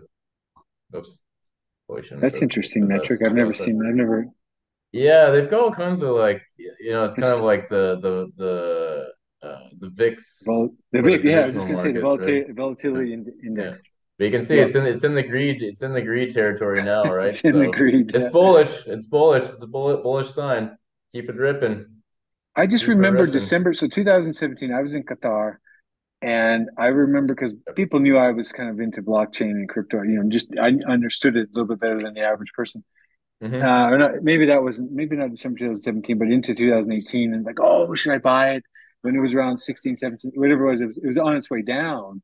oops. 0.95 1.17
That's 2.11 2.41
interesting 2.41 2.87
metric. 2.87 3.21
I've 3.25 3.33
never 3.33 3.53
seen. 3.53 3.77
That. 3.79 3.87
I've 3.89 3.95
never. 3.95 4.27
Yeah, 4.91 5.29
they've 5.29 5.49
got 5.49 5.61
all 5.61 5.71
kinds 5.71 6.01
of 6.01 6.15
like 6.15 6.41
you 6.57 6.91
know 6.91 7.03
it's 7.03 7.15
kind 7.15 7.33
of 7.33 7.41
like 7.41 7.69
the 7.69 7.99
the 8.01 8.31
the 8.37 9.47
uh, 9.47 9.67
the 9.79 9.89
VIX. 9.89 10.43
Vol- 10.45 10.75
the 10.91 11.01
VIX, 11.01 11.23
yeah, 11.23 11.39
I 11.39 11.45
was 11.47 11.55
just 11.55 11.67
gonna 11.67 11.80
say 11.80 11.91
the 11.91 12.01
volatility, 12.01 12.45
right? 12.45 12.56
volatility 12.56 13.13
index. 13.13 13.81
Yeah. 13.83 13.89
But 14.18 14.25
you 14.25 14.31
can 14.31 14.45
see 14.45 14.57
yeah. 14.57 14.63
it's 14.63 14.75
in 14.75 14.85
it's 14.85 15.03
in 15.03 15.15
the 15.15 15.23
greed 15.23 15.63
it's 15.63 15.81
in 15.81 15.94
the 15.94 16.01
greed 16.01 16.33
territory 16.33 16.83
now, 16.83 17.03
right? 17.13 17.30
it's 17.30 17.41
in 17.41 17.53
so 17.53 17.59
the 17.59 17.68
greed. 17.68 18.11
It's 18.13 18.25
yeah. 18.25 18.30
bullish. 18.30 18.83
It's 18.85 19.06
bullish. 19.06 19.49
It's 19.49 19.63
a 19.63 19.68
bullish 19.68 20.03
bullish 20.03 20.31
sign. 20.31 20.77
Keep 21.13 21.30
it 21.30 21.35
ripping. 21.35 21.85
I 22.56 22.68
just 22.68 22.85
Keep 22.85 22.95
remember 22.95 23.27
December. 23.27 23.73
So 23.73 23.87
2017, 23.87 24.73
I 24.73 24.81
was 24.81 24.94
in 24.94 25.03
Qatar, 25.03 25.57
and 26.21 26.69
I 26.77 26.87
remember 26.87 27.33
because 27.33 27.63
people 27.75 27.99
knew 27.99 28.18
I 28.18 28.31
was 28.31 28.51
kind 28.51 28.69
of 28.69 28.80
into 28.80 29.01
blockchain 29.01 29.51
and 29.51 29.69
crypto. 29.69 30.01
You 30.01 30.21
know, 30.21 30.30
just 30.30 30.47
I 30.59 30.73
understood 30.87 31.37
it 31.37 31.49
a 31.49 31.51
little 31.53 31.68
bit 31.68 31.80
better 31.80 32.01
than 32.01 32.13
the 32.13 32.21
average 32.21 32.51
person. 32.53 32.83
Mm-hmm. 33.41 33.61
Uh, 33.61 33.89
or 33.89 33.97
not, 33.97 34.11
maybe 34.21 34.45
that 34.47 34.61
was 34.61 34.80
maybe 34.80 35.15
not 35.15 35.31
December 35.31 35.59
2017, 35.59 36.18
but 36.19 36.27
into 36.27 36.53
2018, 36.53 37.33
and 37.33 37.45
like, 37.45 37.59
oh, 37.59 37.95
should 37.95 38.13
I 38.13 38.19
buy 38.19 38.51
it? 38.51 38.63
when 39.01 39.15
it 39.15 39.19
was 39.19 39.33
around 39.33 39.57
16, 39.57 39.97
17, 39.97 40.31
whatever 40.35 40.68
it 40.68 40.71
was, 40.71 40.81
it 40.81 40.85
was, 40.85 40.97
it 40.97 41.07
was 41.07 41.18
on 41.18 41.35
its 41.35 41.49
way 41.49 41.61
down. 41.61 42.21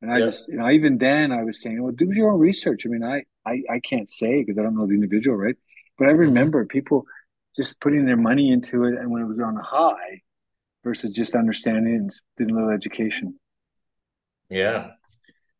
And 0.00 0.12
I 0.12 0.20
just, 0.20 0.48
you 0.48 0.56
know, 0.56 0.70
even 0.70 0.98
then 0.98 1.32
I 1.32 1.42
was 1.42 1.60
saying, 1.60 1.82
well, 1.82 1.92
do 1.92 2.08
your 2.12 2.30
own 2.30 2.38
research. 2.38 2.86
I 2.86 2.88
mean, 2.88 3.02
I, 3.02 3.24
I, 3.44 3.62
I 3.68 3.80
can't 3.80 4.08
say 4.08 4.40
because 4.40 4.58
I 4.58 4.62
don't 4.62 4.76
know 4.76 4.86
the 4.86 4.94
individual, 4.94 5.36
right? 5.36 5.56
But 5.98 6.06
I 6.06 6.10
mm-hmm. 6.12 6.20
remember 6.20 6.62
mm-hmm. 6.62 6.68
people 6.68 7.06
just 7.58 7.80
putting 7.80 8.06
their 8.06 8.16
money 8.16 8.52
into 8.52 8.84
it 8.84 8.94
and 8.94 9.10
when 9.10 9.20
it 9.20 9.26
was 9.26 9.40
on 9.40 9.56
a 9.56 9.62
high 9.62 10.22
versus 10.84 11.10
just 11.12 11.34
understanding 11.34 11.96
and 11.96 12.10
doing 12.38 12.50
a 12.50 12.54
little 12.54 12.70
education. 12.70 13.38
Yeah. 14.48 14.92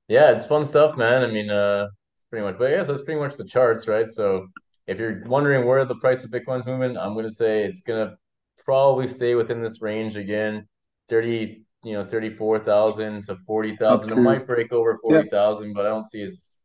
Yeah, 0.07 0.31
it's 0.31 0.47
fun 0.47 0.65
stuff, 0.65 0.97
man. 0.97 1.23
I 1.23 1.27
mean, 1.27 1.51
uh, 1.51 1.89
pretty 2.31 2.47
much, 2.47 2.57
but 2.57 2.71
yes, 2.71 2.87
that's 2.87 3.03
pretty 3.03 3.21
much 3.21 3.37
the 3.37 3.45
charts, 3.45 3.89
right? 3.89 4.09
So 4.09 4.47
if 4.87 4.99
you're 4.99 5.23
wondering 5.27 5.67
where 5.67 5.85
the 5.85 5.97
price 5.97 6.25
of 6.25 6.31
Bitcoin's 6.31 6.65
moving, 6.65 6.97
I'm 6.97 7.15
going 7.15 7.27
to 7.27 7.35
say 7.35 7.65
it's 7.65 7.83
going 7.83 8.09
to 8.09 8.17
probably 8.65 9.09
stay 9.09 9.35
within 9.35 9.61
this 9.61 9.83
range 9.83 10.17
again, 10.17 10.67
thirty, 11.09 11.65
you 11.85 11.93
know, 11.93 12.07
thirty-four 12.07 12.61
thousand 12.61 13.27
to 13.27 13.37
forty 13.47 13.77
thousand. 13.77 14.13
It 14.13 14.17
might 14.17 14.47
break 14.47 14.73
over 14.73 14.99
forty 15.03 15.29
thousand, 15.29 15.69
yeah. 15.69 15.73
but 15.75 15.85
I 15.85 15.89
don't 15.91 16.09
see 16.09 16.23
it's 16.23 16.57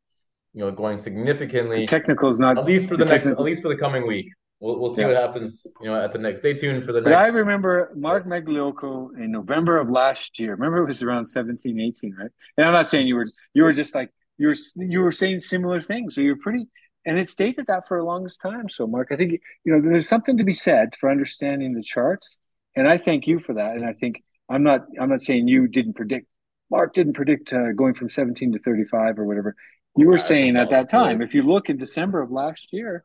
you 0.54 0.62
know 0.62 0.72
going 0.72 0.98
significantly. 0.98 1.80
The 1.80 1.88
technical 1.88 2.30
is 2.30 2.40
not 2.40 2.58
at 2.58 2.66
least 2.66 2.88
for 2.88 2.96
the, 2.96 3.04
the 3.04 3.10
next, 3.10 3.25
technical. 3.25 3.44
at 3.44 3.50
least 3.50 3.62
for 3.62 3.70
the 3.70 3.78
coming 3.78 4.08
week. 4.08 4.28
We'll, 4.63 4.79
we'll 4.79 4.96
see 4.96 5.01
yeah. 5.01 5.08
what 5.08 5.17
happens, 5.17 5.67
you 5.82 5.88
know, 5.88 6.01
at 6.01 6.13
the 6.13 6.17
next. 6.20 6.39
Stay 6.39 6.53
tuned 6.53 6.86
for 6.86 6.93
the 6.93 7.01
but 7.01 7.10
next. 7.10 7.22
I 7.22 7.27
remember 7.27 7.91
Mark 7.98 8.25
Magliocco 8.25 9.10
in 9.17 9.29
November 9.29 9.77
of 9.77 9.89
last 9.89 10.39
year. 10.39 10.51
Remember, 10.51 10.77
it 10.77 10.88
was 10.88 11.03
around 11.03 11.27
17, 11.27 11.82
18, 11.82 12.15
right? 12.17 12.32
And 12.55 12.65
I'm 12.65 12.72
not 12.72 12.89
saying 12.89 13.05
you 13.05 13.15
were 13.15 13.27
you 13.53 13.65
were 13.65 13.74
just 13.74 13.93
like 13.93 14.10
you 14.38 14.48
were 14.48 14.55
you 14.77 15.01
were 15.01 15.12
saying 15.12 15.41
similar 15.41 15.82
things. 15.82 16.15
So 16.15 16.22
you're 16.22 16.38
pretty 16.38 16.67
and 17.05 17.20
it 17.20 17.29
stayed 17.29 17.60
at 17.60 17.67
that 17.67 17.89
for 17.89 17.98
a 17.98 18.05
longest 18.05 18.39
time. 18.41 18.70
So, 18.70 18.88
Mark, 18.88 19.10
I 19.12 19.17
think 19.17 19.34
you 19.65 19.74
know 19.74 19.82
there's 19.82 20.08
something 20.08 20.38
to 20.38 20.46
be 20.46 20.53
said 20.53 20.96
for 20.98 21.12
understanding 21.12 21.74
the 21.74 21.84
charts, 21.84 22.38
and 22.74 22.88
I 22.88 22.98
thank 22.98 23.27
you 23.27 23.39
for 23.39 23.55
that. 23.55 23.75
And 23.75 23.86
I 23.86 23.91
think 23.91 24.24
I'm 24.50 24.63
not 24.63 24.86
I'm 24.98 25.10
not 25.10 25.22
saying 25.22 25.50
you 25.50 25.67
didn't 25.67 25.96
predict. 25.96 26.27
Mark 26.72 26.93
didn't 26.93 27.13
predict 27.13 27.51
uh, 27.51 27.74
going 27.74 27.96
from 27.96 28.10
17 28.10 28.53
to 28.53 28.60
35 28.60 29.20
or 29.20 29.25
whatever. 29.25 29.55
You 29.98 30.08
were 30.08 30.17
saying 30.17 30.55
at 30.55 30.70
that 30.70 30.89
time, 30.89 31.22
if 31.22 31.36
you 31.36 31.43
look 31.43 31.70
in 31.70 31.75
December 31.75 32.22
of 32.22 32.32
last 32.32 32.72
year, 32.72 33.03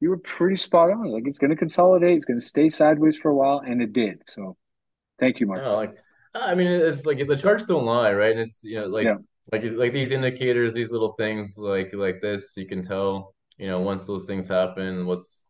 you 0.00 0.10
were 0.10 0.18
pretty 0.18 0.56
spot 0.56 0.90
on. 0.90 1.10
Like 1.10 1.24
it's 1.26 1.38
going 1.38 1.50
to 1.50 1.56
consolidate, 1.56 2.16
it's 2.16 2.24
going 2.24 2.38
to 2.38 2.44
stay 2.44 2.68
sideways 2.68 3.16
for 3.16 3.30
a 3.30 3.34
while, 3.34 3.58
and 3.58 3.82
it 3.82 3.92
did. 3.92 4.22
So, 4.24 4.56
thank 5.18 5.40
you, 5.40 5.46
Mark. 5.46 5.62
No, 5.62 5.76
like 5.76 5.96
I 6.34 6.54
mean, 6.54 6.68
it's 6.68 7.06
like 7.06 7.26
the 7.26 7.36
charts 7.36 7.64
don't 7.64 7.84
lie, 7.84 8.12
right? 8.12 8.32
And 8.32 8.40
it's 8.40 8.62
you 8.62 8.80
know 8.80 8.86
like 8.86 9.04
yeah. 9.04 9.16
like 9.52 9.62
like 9.64 9.92
these 9.92 10.10
indicators, 10.10 10.74
these 10.74 10.90
little 10.90 11.12
things 11.12 11.56
like 11.56 11.92
like 11.92 12.20
this, 12.20 12.52
you 12.56 12.66
can 12.66 12.84
tell 12.84 13.34
you 13.56 13.66
know 13.66 13.80
once 13.80 14.04
those 14.04 14.24
things 14.26 14.46
happen, 14.46 15.06
what's 15.06 15.44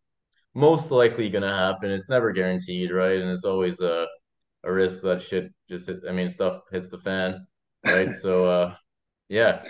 most 0.54 0.90
likely 0.90 1.28
going 1.28 1.42
to 1.42 1.48
happen. 1.48 1.90
It's 1.90 2.08
never 2.08 2.32
guaranteed, 2.32 2.90
right? 2.90 3.20
And 3.20 3.30
it's 3.30 3.44
always 3.44 3.80
a 3.80 4.06
a 4.64 4.72
risk 4.72 5.02
that 5.02 5.22
shit 5.22 5.52
just 5.70 5.86
hit, 5.86 6.00
I 6.08 6.12
mean 6.12 6.30
stuff 6.30 6.62
hits 6.72 6.88
the 6.88 6.98
fan, 6.98 7.46
right? 7.86 8.12
so 8.22 8.44
uh 8.44 8.74
yeah. 9.28 9.62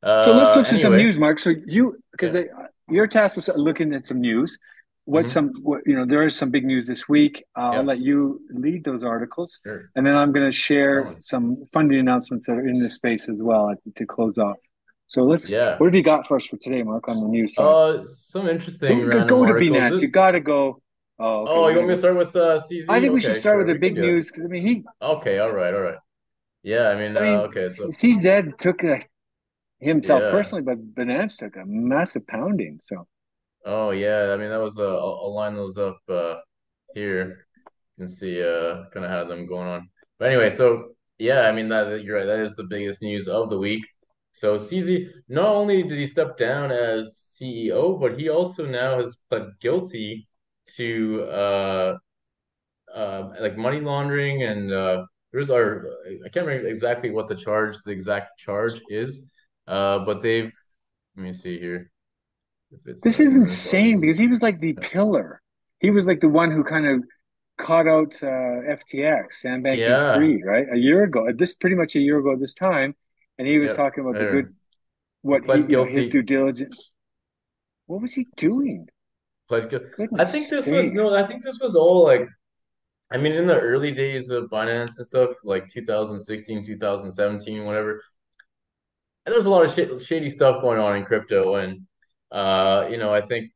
Uh, 0.00 0.22
so 0.22 0.32
let's 0.32 0.56
look 0.56 0.66
anyway. 0.66 0.78
at 0.78 0.82
some 0.82 0.96
news, 0.96 1.16
Mark. 1.16 1.38
So 1.38 1.54
you 1.66 1.96
because 2.12 2.34
yeah. 2.34 2.42
Your 2.90 3.06
task 3.06 3.36
was 3.36 3.48
looking 3.54 3.94
at 3.94 4.04
some 4.06 4.20
news. 4.20 4.58
What 5.04 5.24
mm-hmm. 5.24 5.30
some 5.30 5.52
what, 5.62 5.80
you 5.86 5.96
know 5.96 6.04
there 6.04 6.24
is 6.24 6.36
some 6.36 6.50
big 6.50 6.64
news 6.64 6.86
this 6.86 7.08
week. 7.08 7.44
Uh, 7.56 7.70
I'll 7.70 7.82
let 7.82 8.00
you 8.00 8.42
lead 8.50 8.84
those 8.84 9.02
articles, 9.02 9.58
sure. 9.64 9.90
and 9.96 10.06
then 10.06 10.14
I'm 10.14 10.32
going 10.32 10.44
to 10.44 10.52
share 10.52 11.16
some 11.20 11.64
funding 11.72 11.98
announcements 11.98 12.46
that 12.46 12.52
are 12.52 12.68
in 12.68 12.78
this 12.78 12.94
space 12.94 13.28
as 13.28 13.42
well 13.42 13.74
to 13.96 14.06
close 14.06 14.36
off. 14.36 14.58
So 15.06 15.22
let's. 15.22 15.50
Yeah. 15.50 15.78
What 15.78 15.86
have 15.86 15.94
you 15.94 16.02
got 16.02 16.26
for 16.26 16.36
us 16.36 16.44
for 16.44 16.58
today, 16.58 16.82
Mark, 16.82 17.08
on 17.08 17.22
the 17.22 17.28
news 17.28 17.54
side? 17.54 17.64
Uh, 17.64 18.04
some 18.04 18.48
interesting. 18.48 19.08
Go, 19.08 19.24
go 19.24 19.46
to 19.46 19.54
BNet. 19.54 20.00
You 20.02 20.08
got 20.08 20.32
to 20.32 20.40
go. 20.40 20.82
Oh, 21.18 21.42
okay. 21.42 21.52
oh, 21.52 21.68
you 21.68 21.76
want 21.76 21.88
me 21.88 21.94
to 21.94 21.98
start 21.98 22.16
with 22.16 22.36
uh, 22.36 22.60
CZ? 22.60 22.84
I 22.88 23.00
think 23.00 23.12
we 23.12 23.20
should 23.20 23.36
start 23.36 23.54
sure, 23.54 23.58
with 23.58 23.66
the 23.66 23.74
big 23.74 23.94
news 23.94 24.30
because 24.30 24.44
I 24.44 24.48
mean 24.48 24.66
he. 24.66 24.84
Okay, 25.02 25.38
all 25.38 25.50
right, 25.50 25.74
all 25.74 25.80
right. 25.80 25.98
Yeah, 26.62 26.88
I 26.88 26.94
mean, 26.96 27.16
I 27.16 27.20
mean 27.20 27.34
uh, 27.34 27.42
okay, 27.42 27.70
so 27.70 27.88
he's 27.98 28.18
dead. 28.18 28.58
took 28.58 28.84
a, 28.84 29.00
himself 29.80 30.22
yeah. 30.22 30.30
personally, 30.30 30.62
but 30.62 30.94
Binance 30.94 31.36
took 31.36 31.56
a 31.56 31.64
massive 31.66 32.26
pounding. 32.26 32.80
So. 32.82 33.06
Oh 33.64 33.90
yeah, 33.90 34.32
I 34.32 34.36
mean 34.36 34.50
that 34.50 34.60
was 34.60 34.78
uh, 34.78 34.82
I'll, 34.82 35.20
I'll 35.22 35.34
line 35.34 35.54
those 35.54 35.76
up 35.76 35.98
uh, 36.08 36.36
here. 36.94 37.46
You 37.96 38.04
can 38.04 38.08
see 38.08 38.42
uh 38.42 38.84
kind 38.92 39.04
of 39.04 39.10
how 39.10 39.24
them 39.24 39.46
going 39.46 39.68
on. 39.68 39.88
But 40.18 40.28
anyway, 40.28 40.50
so 40.50 40.90
yeah, 41.18 41.42
I 41.42 41.52
mean 41.52 41.68
that 41.68 42.02
you're 42.02 42.16
right. 42.16 42.26
That 42.26 42.40
is 42.40 42.54
the 42.54 42.64
biggest 42.64 43.02
news 43.02 43.28
of 43.28 43.50
the 43.50 43.58
week. 43.58 43.84
So 44.32 44.56
CZ, 44.56 45.08
not 45.28 45.48
only 45.48 45.82
did 45.82 45.98
he 45.98 46.06
step 46.06 46.36
down 46.36 46.70
as 46.70 47.36
CEO, 47.40 48.00
but 48.00 48.18
he 48.18 48.28
also 48.28 48.66
now 48.66 48.98
has 48.98 49.16
pled 49.28 49.48
guilty 49.60 50.28
to 50.76 51.24
uh, 51.24 51.96
uh, 52.94 53.30
like 53.40 53.56
money 53.56 53.80
laundering 53.80 54.42
and 54.42 54.72
uh, 54.72 55.04
there's 55.32 55.50
our 55.50 55.88
I 56.24 56.28
can't 56.28 56.46
remember 56.46 56.68
exactly 56.68 57.10
what 57.10 57.28
the 57.28 57.34
charge, 57.34 57.76
the 57.84 57.90
exact 57.90 58.38
charge 58.38 58.80
is, 58.88 59.22
uh, 59.68 60.00
but 60.00 60.20
they've 60.22 60.52
let 61.16 61.22
me 61.22 61.32
see 61.32 61.58
here. 61.58 61.90
this 63.02 63.20
is 63.20 63.36
insane 63.36 64.00
because 64.00 64.18
he 64.18 64.26
was 64.26 64.42
like 64.42 64.60
the 64.60 64.72
pillar. 64.74 65.42
He 65.80 65.90
was 65.90 66.06
like 66.06 66.20
the 66.20 66.28
one 66.28 66.50
who 66.50 66.64
kind 66.64 66.86
of 66.86 67.04
caught 67.58 67.86
out 67.86 68.14
uh, 68.22 68.74
FTX, 68.76 69.34
Sam 69.34 69.62
Bankman 69.62 70.14
Fried, 70.16 70.40
right? 70.44 70.66
A 70.72 70.78
year 70.78 71.04
ago, 71.04 71.26
this 71.36 71.54
pretty 71.54 71.76
much 71.76 71.96
a 71.96 72.00
year 72.00 72.18
ago 72.18 72.36
this 72.36 72.54
time, 72.54 72.94
and 73.38 73.46
he 73.46 73.58
was 73.58 73.68
yep. 73.68 73.76
talking 73.76 74.04
about 74.04 74.18
the 74.18 74.26
good, 74.26 74.54
what 75.22 75.44
he, 75.44 75.62
you 75.62 75.76
know, 75.76 75.84
his 75.84 76.06
due 76.06 76.22
diligence. 76.22 76.90
What 77.86 78.00
was 78.00 78.14
he 78.14 78.26
doing? 78.36 78.86
Pled 79.48 79.70
guilty. 79.70 80.06
I 80.18 80.24
think 80.24 80.48
this 80.48 80.66
was 80.66 80.92
no. 80.92 81.14
I 81.14 81.26
think 81.26 81.42
this 81.42 81.58
was 81.60 81.74
all 81.74 82.04
like. 82.04 82.26
I 83.10 83.16
mean, 83.16 83.32
in 83.32 83.46
the 83.46 83.58
early 83.58 83.92
days 83.92 84.28
of 84.28 84.50
Binance 84.50 84.98
and 84.98 85.06
stuff, 85.06 85.30
like 85.42 85.66
2016, 85.70 86.62
2017, 86.62 87.64
whatever, 87.64 88.02
there 89.28 89.36
was 89.36 89.46
a 89.46 89.50
lot 89.50 89.64
of 89.64 89.72
sh- 89.72 90.04
shady 90.04 90.30
stuff 90.30 90.62
going 90.62 90.78
on 90.78 90.96
in 90.96 91.04
crypto, 91.04 91.56
and 91.56 91.86
uh, 92.32 92.86
you 92.90 92.96
know, 92.96 93.12
I 93.12 93.20
think 93.20 93.50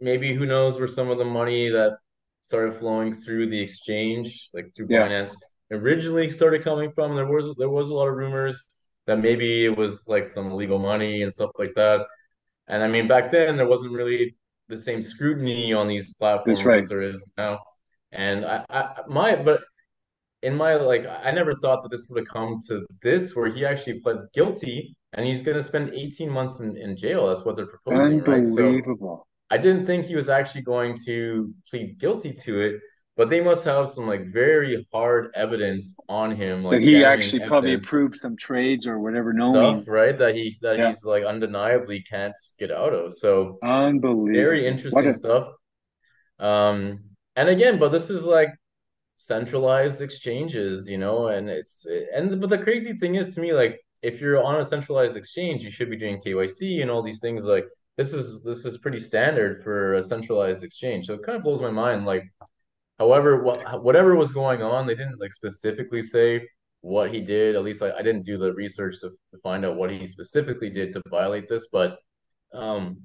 maybe 0.00 0.34
who 0.34 0.46
knows 0.46 0.78
where 0.78 0.88
some 0.88 1.10
of 1.10 1.18
the 1.18 1.24
money 1.24 1.68
that 1.70 1.98
started 2.42 2.78
flowing 2.78 3.14
through 3.14 3.48
the 3.50 3.60
exchange, 3.60 4.50
like 4.54 4.72
through 4.76 4.86
yeah. 4.90 5.08
Binance, 5.08 5.34
originally 5.70 6.30
started 6.30 6.62
coming 6.62 6.92
from. 6.92 7.16
There 7.16 7.26
was 7.26 7.54
there 7.58 7.70
was 7.70 7.88
a 7.88 7.94
lot 7.94 8.08
of 8.08 8.14
rumors 8.14 8.62
that 9.06 9.18
maybe 9.18 9.64
it 9.64 9.76
was 9.76 10.06
like 10.08 10.24
some 10.24 10.50
illegal 10.50 10.78
money 10.78 11.22
and 11.22 11.32
stuff 11.32 11.50
like 11.58 11.72
that. 11.76 12.06
And 12.68 12.82
I 12.82 12.88
mean, 12.88 13.08
back 13.08 13.30
then 13.30 13.56
there 13.56 13.68
wasn't 13.68 13.92
really 13.92 14.36
the 14.68 14.76
same 14.76 15.02
scrutiny 15.02 15.72
on 15.72 15.88
these 15.88 16.14
platforms 16.14 16.64
right. 16.64 16.82
as 16.82 16.88
there 16.88 17.02
is 17.02 17.24
now. 17.36 17.60
And 18.12 18.44
I, 18.44 18.64
I, 18.70 19.00
my, 19.08 19.36
but 19.36 19.60
in 20.42 20.56
my 20.56 20.74
like, 20.74 21.06
I 21.06 21.30
never 21.30 21.54
thought 21.56 21.82
that 21.82 21.90
this 21.90 22.08
would 22.08 22.18
have 22.18 22.28
come 22.28 22.60
to 22.68 22.84
this, 23.02 23.34
where 23.34 23.52
he 23.52 23.64
actually 23.64 24.00
pled 24.00 24.18
guilty 24.34 24.96
and 25.16 25.26
he's 25.26 25.42
going 25.42 25.56
to 25.56 25.62
spend 25.62 25.94
18 25.94 26.30
months 26.30 26.60
in, 26.60 26.76
in 26.76 26.96
jail. 26.96 27.28
That's 27.28 27.44
what 27.44 27.56
they're 27.56 27.66
proposing. 27.66 28.20
Unbelievable. 28.20 29.26
Right? 29.50 29.56
So 29.56 29.56
I 29.56 29.58
didn't 29.58 29.86
think 29.86 30.06
he 30.06 30.14
was 30.14 30.28
actually 30.28 30.62
going 30.62 30.96
to 31.06 31.52
plead 31.68 31.98
guilty 31.98 32.32
to 32.32 32.60
it 32.60 32.80
but 33.16 33.30
they 33.30 33.40
must 33.40 33.64
have 33.64 33.90
some 33.90 34.06
like 34.06 34.30
very 34.30 34.86
hard 34.92 35.30
evidence 35.34 35.94
on 36.08 36.36
him, 36.36 36.62
like 36.62 36.80
that 36.80 36.86
he 36.86 37.02
actually 37.02 37.46
probably 37.46 37.74
approved 37.74 38.16
some 38.16 38.36
trades 38.36 38.86
or 38.86 38.98
whatever, 38.98 39.32
knowing 39.32 39.76
stuff, 39.76 39.88
right? 39.88 40.16
That 40.16 40.34
he 40.34 40.56
that 40.60 40.78
yeah. 40.78 40.88
he's 40.88 41.02
like 41.02 41.24
undeniably 41.24 42.02
can't 42.02 42.34
get 42.58 42.70
out 42.70 42.92
of. 42.92 43.16
So 43.16 43.58
unbelievable, 43.62 44.26
very 44.26 44.66
interesting 44.66 45.06
a... 45.06 45.14
stuff. 45.14 45.48
Um, 46.38 47.00
and 47.36 47.48
again, 47.48 47.78
but 47.78 47.88
this 47.88 48.10
is 48.10 48.24
like 48.24 48.50
centralized 49.16 50.02
exchanges, 50.02 50.86
you 50.86 50.98
know, 50.98 51.28
and 51.28 51.48
it's 51.48 51.86
and 52.14 52.38
but 52.38 52.50
the 52.50 52.58
crazy 52.58 52.92
thing 52.92 53.14
is 53.14 53.34
to 53.34 53.40
me, 53.40 53.54
like 53.54 53.80
if 54.06 54.20
you're 54.20 54.42
on 54.42 54.60
a 54.60 54.64
centralized 54.64 55.16
exchange, 55.16 55.62
you 55.64 55.70
should 55.70 55.90
be 55.90 55.96
doing 55.96 56.20
KYC 56.24 56.82
and 56.82 56.90
all 56.90 57.02
these 57.02 57.20
things. 57.20 57.44
Like 57.44 57.66
this 57.96 58.12
is 58.12 58.42
this 58.42 58.64
is 58.64 58.78
pretty 58.78 59.00
standard 59.00 59.62
for 59.64 59.94
a 59.94 60.02
centralized 60.02 60.62
exchange. 60.62 61.06
So 61.06 61.14
it 61.14 61.24
kind 61.24 61.36
of 61.36 61.44
blows 61.44 61.60
my 61.60 61.70
mind, 61.70 62.06
like 62.06 62.24
However, 62.98 63.42
what, 63.42 63.82
whatever 63.82 64.16
was 64.16 64.32
going 64.32 64.62
on, 64.62 64.86
they 64.86 64.94
didn't 64.94 65.20
like 65.20 65.32
specifically 65.32 66.02
say 66.02 66.48
what 66.80 67.12
he 67.12 67.20
did. 67.20 67.54
At 67.54 67.62
least 67.62 67.82
I, 67.82 67.92
I 67.92 68.02
didn't 68.02 68.24
do 68.24 68.38
the 68.38 68.54
research 68.54 69.00
to, 69.00 69.10
to 69.10 69.38
find 69.42 69.64
out 69.64 69.76
what 69.76 69.90
he 69.90 70.06
specifically 70.06 70.70
did 70.70 70.92
to 70.92 71.02
violate 71.10 71.48
this. 71.48 71.66
But 71.70 71.98
um, 72.54 73.02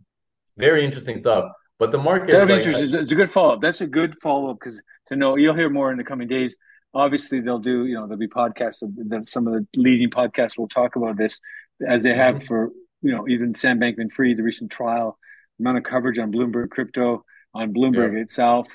very 0.57 0.85
interesting 0.85 1.17
stuff. 1.17 1.51
But 1.77 1.91
the 1.91 1.97
market, 1.97 2.31
that'd 2.31 2.47
be 2.47 2.53
like, 2.53 2.65
interesting. 2.65 2.95
I, 2.95 3.01
it's 3.01 3.11
a 3.11 3.15
good 3.15 3.31
follow 3.31 3.55
up. 3.55 3.61
That's 3.61 3.81
a 3.81 3.87
good 3.87 4.15
follow 4.15 4.51
up 4.51 4.59
because 4.59 4.81
to 5.07 5.15
know 5.15 5.35
you'll 5.35 5.55
hear 5.55 5.69
more 5.69 5.91
in 5.91 5.97
the 5.97 6.03
coming 6.03 6.27
days. 6.27 6.55
Obviously, 6.93 7.39
they'll 7.39 7.59
do. 7.59 7.85
You 7.85 7.95
know, 7.95 8.07
there'll 8.07 8.17
be 8.17 8.27
podcasts. 8.27 8.81
That 9.09 9.27
some 9.27 9.47
of 9.47 9.53
the 9.53 9.65
leading 9.75 10.09
podcasts 10.09 10.57
will 10.57 10.67
talk 10.67 10.95
about 10.95 11.17
this 11.17 11.39
as 11.87 12.03
they 12.03 12.13
have 12.13 12.35
mm-hmm. 12.35 12.45
for 12.45 12.71
you 13.01 13.11
know 13.11 13.27
even 13.27 13.55
Sam 13.55 13.79
Bankman 13.79 14.11
Fried, 14.11 14.37
the 14.37 14.43
recent 14.43 14.71
trial, 14.71 15.17
amount 15.59 15.77
of 15.77 15.83
coverage 15.83 16.19
on 16.19 16.31
Bloomberg 16.31 16.69
crypto, 16.69 17.23
on 17.53 17.73
Bloomberg 17.73 18.13
yeah. 18.13 18.21
itself 18.21 18.67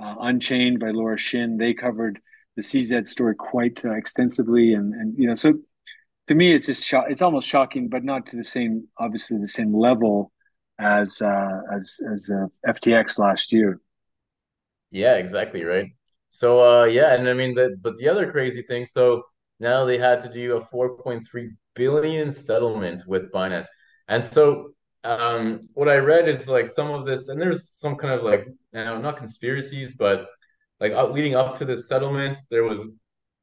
uh, 0.00 0.14
Unchained 0.20 0.80
by 0.80 0.90
Laura 0.90 1.18
Shin. 1.18 1.56
They 1.56 1.74
covered 1.74 2.20
the 2.56 2.62
CZ 2.62 3.08
story 3.08 3.34
quite 3.34 3.84
uh, 3.84 3.92
extensively, 3.94 4.74
and 4.74 4.94
and 4.94 5.18
you 5.18 5.28
know, 5.28 5.34
so 5.34 5.54
to 6.28 6.34
me, 6.34 6.54
it's 6.54 6.66
just 6.66 6.84
sho- 6.84 7.06
it's 7.08 7.22
almost 7.22 7.48
shocking, 7.48 7.88
but 7.88 8.04
not 8.04 8.26
to 8.26 8.36
the 8.36 8.44
same, 8.44 8.88
obviously, 8.98 9.38
the 9.38 9.48
same 9.48 9.74
level 9.74 10.32
as 10.78 11.20
uh, 11.22 11.60
as 11.74 11.98
as 12.12 12.30
uh, 12.30 12.46
FTX 12.70 13.18
last 13.18 13.52
year. 13.52 13.80
Yeah, 14.90 15.14
exactly 15.14 15.64
right. 15.64 15.90
So 16.36 16.62
uh, 16.62 16.84
yeah, 16.84 17.14
and 17.14 17.28
I 17.28 17.32
mean, 17.32 17.54
the, 17.54 17.76
but 17.80 17.96
the 17.96 18.08
other 18.08 18.30
crazy 18.30 18.62
thing, 18.62 18.84
so 18.84 19.22
now 19.58 19.86
they 19.86 19.96
had 19.96 20.20
to 20.22 20.32
do 20.32 20.56
a 20.56 20.66
4.3 20.66 21.48
billion 21.74 22.30
settlement 22.30 23.02
with 23.06 23.32
Binance, 23.32 23.66
and 24.08 24.22
so 24.22 24.74
um, 25.02 25.68
what 25.72 25.88
I 25.88 25.96
read 25.96 26.28
is 26.28 26.46
like 26.46 26.68
some 26.68 26.90
of 26.90 27.06
this, 27.06 27.28
and 27.28 27.40
there's 27.40 27.70
some 27.78 27.96
kind 27.96 28.12
of 28.12 28.22
like, 28.22 28.46
you 28.46 28.84
know, 28.84 29.00
not 29.00 29.16
conspiracies, 29.16 29.94
but 29.96 30.26
like 30.78 30.92
leading 31.10 31.36
up 31.36 31.58
to 31.58 31.64
this 31.64 31.88
settlement, 31.88 32.36
there 32.50 32.64
was 32.64 32.80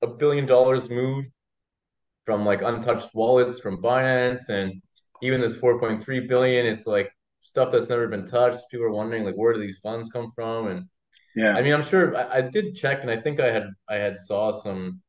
a 0.04 0.08
billion 0.08 0.46
dollars 0.46 0.90
moved 0.90 1.30
from 2.26 2.46
like 2.46 2.62
untouched 2.62 3.10
wallets 3.16 3.60
from 3.60 3.82
Binance, 3.82 4.50
and 4.50 4.82
even 5.24 5.42
this 5.42 5.58
4.3 5.58 6.28
billion, 6.28 6.66
it's 6.68 6.86
like 6.86 7.12
stuff 7.42 7.72
that's 7.72 7.90
never 7.90 8.08
been 8.08 8.28
touched. 8.28 8.62
People 8.70 8.86
are 8.86 8.92
wondering 8.92 9.24
like, 9.24 9.36
where 9.36 9.54
do 9.54 9.60
these 9.62 9.80
funds 9.80 10.12
come 10.12 10.32
from? 10.36 10.68
And 10.68 10.88
yeah, 11.36 11.56
I 11.56 11.62
mean, 11.62 11.74
I'm 11.74 11.84
sure 11.84 12.16
I, 12.16 12.38
I 12.38 12.42
did 12.42 12.76
check, 12.76 13.02
and 13.02 13.12
I 13.12 13.18
think 13.18 13.40
I 13.40 13.52
had 13.52 13.68
I 13.90 13.96
had 13.96 14.18
saw 14.18 14.52
some 14.52 15.02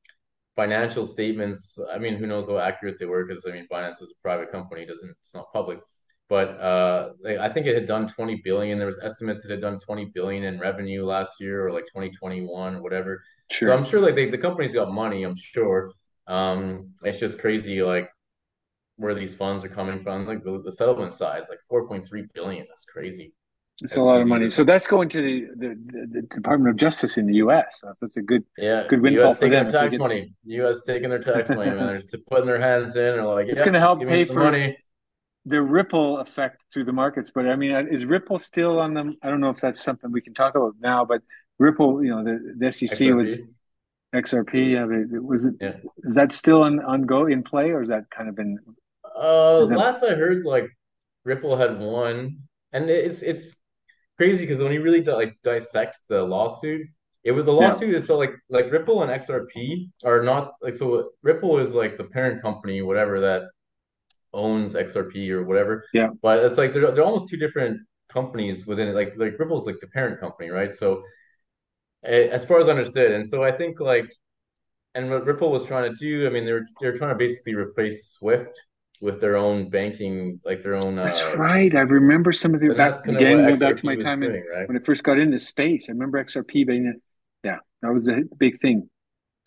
financial 0.56 1.06
statements. 1.06 1.78
I 1.92 1.98
mean, 1.98 2.16
who 2.16 2.26
knows 2.26 2.46
how 2.46 2.58
accurate 2.58 2.96
they 2.98 3.06
were? 3.06 3.24
Because 3.24 3.46
I 3.46 3.52
mean, 3.52 3.66
Binance 3.70 4.02
is 4.02 4.12
a 4.16 4.22
private 4.22 4.50
company; 4.50 4.86
doesn't 4.86 5.14
it's 5.22 5.34
not 5.34 5.52
public 5.52 5.80
but 6.28 6.60
uh, 6.60 7.10
I 7.40 7.48
think 7.48 7.66
it 7.66 7.74
had 7.74 7.86
done 7.86 8.08
20 8.08 8.40
billion. 8.44 8.78
There 8.78 8.86
was 8.86 8.98
estimates 9.02 9.42
that 9.42 9.50
it 9.50 9.54
had 9.54 9.60
done 9.60 9.78
20 9.78 10.06
billion 10.14 10.44
in 10.44 10.58
revenue 10.58 11.04
last 11.04 11.40
year, 11.40 11.66
or 11.66 11.72
like 11.72 11.84
2021, 11.84 12.76
or 12.76 12.82
whatever. 12.82 13.22
Sure. 13.50 13.68
So 13.68 13.76
I'm 13.76 13.84
sure 13.84 14.00
like 14.00 14.14
they, 14.14 14.30
the 14.30 14.38
company's 14.38 14.72
got 14.72 14.92
money. 14.92 15.22
I'm 15.24 15.36
sure. 15.36 15.92
Um, 16.26 16.92
it's 17.02 17.20
just 17.20 17.38
crazy, 17.38 17.82
like 17.82 18.08
where 18.96 19.14
these 19.14 19.34
funds 19.34 19.64
are 19.64 19.68
coming 19.68 20.02
from. 20.02 20.26
Like 20.26 20.42
the, 20.42 20.62
the 20.64 20.72
settlement 20.72 21.14
size, 21.14 21.44
like 21.50 21.58
4.3 21.70 22.08
billion. 22.32 22.66
That's 22.68 22.84
crazy. 22.84 23.34
It's 23.82 23.96
a 23.96 24.00
lot 24.00 24.20
of 24.20 24.28
money. 24.28 24.50
So 24.50 24.62
that's 24.62 24.86
going 24.86 25.08
to 25.10 25.20
the, 25.20 25.46
the, 25.56 26.08
the, 26.12 26.22
Department 26.22 26.70
of 26.70 26.76
Justice 26.76 27.18
in 27.18 27.26
the 27.26 27.34
U.S. 27.34 27.80
So 27.80 27.92
that's 28.00 28.16
a 28.16 28.22
good 28.22 28.44
yeah 28.56 28.86
good 28.88 29.00
windfall 29.00 29.30
US 29.30 29.38
for 29.38 29.48
them. 29.48 29.66
Taking 29.66 29.80
tax 29.80 29.98
money. 29.98 30.32
U.S. 30.44 30.84
taking 30.84 31.10
their 31.10 31.18
tax 31.18 31.48
money, 31.48 31.70
man. 31.70 31.86
They're 31.86 31.98
just 32.00 32.14
putting 32.26 32.46
their 32.46 32.60
hands 32.60 32.94
in 32.94 33.18
and 33.18 33.26
like 33.26 33.48
it's 33.48 33.60
going 33.60 33.72
to 33.72 33.80
help 33.80 34.00
pay 34.00 34.24
for 34.24 34.44
money. 34.44 34.78
the 35.44 35.60
ripple 35.60 36.18
effect 36.18 36.62
through 36.72 36.84
the 36.84 36.92
markets. 36.92 37.32
But 37.34 37.48
I 37.48 37.56
mean, 37.56 37.72
is 37.90 38.06
Ripple 38.06 38.38
still 38.38 38.78
on 38.78 38.94
them? 38.94 39.16
I 39.22 39.28
don't 39.28 39.40
know 39.40 39.50
if 39.50 39.60
that's 39.60 39.82
something 39.82 40.12
we 40.12 40.20
can 40.20 40.34
talk 40.34 40.54
about 40.54 40.74
now. 40.80 41.04
But 41.04 41.22
Ripple, 41.58 42.04
you 42.04 42.10
know, 42.10 42.22
the, 42.22 42.54
the 42.56 42.70
SEC 42.70 42.90
XRP. 42.90 43.16
was 43.16 43.40
XRP. 44.14 44.72
Yeah, 44.72 45.20
was 45.20 45.46
it? 45.46 45.54
Yeah. 45.60 45.76
Is 46.04 46.14
that 46.14 46.30
still 46.30 46.62
on 46.62 46.78
on 46.78 47.02
go 47.02 47.26
in 47.26 47.42
play, 47.42 47.70
or 47.70 47.82
is 47.82 47.88
that 47.88 48.08
kind 48.10 48.28
of 48.28 48.36
been? 48.36 48.56
Uh, 49.16 49.64
that... 49.66 49.76
last 49.76 50.04
I 50.04 50.14
heard, 50.14 50.44
like 50.44 50.70
Ripple 51.24 51.56
had 51.56 51.80
won, 51.80 52.38
and 52.72 52.88
it's 52.88 53.20
it's 53.22 53.56
crazy 54.16 54.46
because 54.46 54.62
when 54.62 54.72
you 54.72 54.82
really 54.82 55.02
like 55.02 55.36
dissect 55.42 55.98
the 56.08 56.22
lawsuit, 56.22 56.86
it 57.24 57.32
was 57.32 57.46
the 57.46 57.52
lawsuit 57.52 57.90
yeah. 57.90 57.98
is 57.98 58.06
so 58.06 58.16
like 58.16 58.34
like 58.48 58.70
Ripple 58.70 59.02
and 59.02 59.10
XRP 59.10 59.88
are 60.04 60.22
not 60.22 60.52
like 60.62 60.74
so 60.74 61.10
Ripple 61.22 61.58
is 61.58 61.72
like 61.72 61.96
the 61.96 62.04
parent 62.04 62.42
company, 62.42 62.82
whatever 62.82 63.20
that 63.20 63.44
owns 64.32 64.74
XRP 64.74 65.30
or 65.30 65.44
whatever. 65.44 65.84
Yeah. 65.92 66.08
But 66.22 66.44
it's 66.44 66.58
like 66.58 66.72
they're 66.72 66.90
they're 66.92 67.04
almost 67.04 67.30
two 67.30 67.36
different 67.36 67.80
companies 68.08 68.66
within 68.66 68.88
it. 68.88 68.94
Like 68.94 69.14
like 69.16 69.38
Ripple's 69.38 69.66
like 69.66 69.80
the 69.80 69.88
parent 69.88 70.20
company, 70.20 70.50
right? 70.50 70.72
So 70.72 71.02
as 72.02 72.44
far 72.44 72.60
as 72.60 72.68
I 72.68 72.72
understood, 72.72 73.12
and 73.12 73.26
so 73.26 73.42
I 73.42 73.52
think 73.52 73.80
like 73.80 74.10
and 74.94 75.10
what 75.10 75.26
Ripple 75.26 75.50
was 75.50 75.64
trying 75.64 75.90
to 75.90 75.96
do, 75.96 76.26
I 76.26 76.30
mean, 76.30 76.44
they're 76.44 76.66
they're 76.80 76.96
trying 76.96 77.10
to 77.10 77.18
basically 77.18 77.54
replace 77.54 78.16
Swift 78.18 78.60
with 79.00 79.20
their 79.20 79.36
own 79.36 79.68
banking, 79.68 80.40
like 80.44 80.62
their 80.62 80.74
own. 80.74 80.96
That's 80.96 81.22
uh, 81.22 81.36
right. 81.36 81.74
I 81.74 81.80
remember 81.80 82.32
some 82.32 82.54
of 82.54 82.60
the 82.60 82.74
back 82.74 83.06
again. 83.06 83.46
Go 83.46 83.56
back 83.56 83.76
to 83.76 83.86
my 83.86 83.96
time 83.96 84.20
doing, 84.20 84.36
in, 84.36 84.44
right? 84.50 84.68
when 84.68 84.76
I 84.76 84.80
first 84.80 85.02
got 85.04 85.18
into 85.18 85.38
space. 85.38 85.88
I 85.88 85.92
remember 85.92 86.22
XRP 86.22 86.66
being, 86.66 87.00
yeah, 87.42 87.58
that 87.82 87.92
was 87.92 88.08
a 88.08 88.22
big 88.38 88.60
thing. 88.60 88.88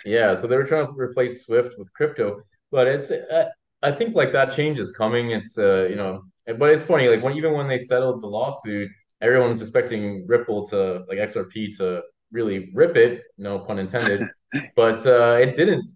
Yeah, 0.06 0.36
so 0.36 0.48
they 0.48 0.56
were 0.56 0.64
trying 0.64 0.88
to 0.88 0.94
replace 0.94 1.46
Swift 1.46 1.76
with 1.78 1.92
crypto, 1.94 2.42
but 2.72 2.88
it's. 2.88 3.12
Uh, 3.12 3.50
I 3.84 3.92
think 3.92 4.16
like 4.16 4.32
that 4.32 4.56
change 4.56 4.80
is 4.80 4.92
coming. 4.92 5.32
It's 5.32 5.58
uh, 5.58 5.88
you 5.90 5.96
know, 5.96 6.24
but 6.58 6.70
it's 6.70 6.84
funny. 6.84 7.08
Like 7.08 7.24
when 7.24 7.36
even 7.36 7.54
when 7.54 7.68
they 7.68 7.80
settled 7.80 8.22
the 8.22 8.28
lawsuit, 8.28 8.90
everyone's 9.22 9.62
expecting 9.62 10.26
Ripple 10.28 10.68
to 10.70 11.04
like 11.08 11.18
XRP 11.18 11.78
to 11.78 12.02
really 12.32 12.70
rip 12.74 12.96
it. 12.96 13.22
No 13.38 13.60
pun 13.60 13.80
intended. 13.80 14.28
but 14.76 15.06
uh, 15.06 15.38
it 15.42 15.56
didn't. 15.56 15.92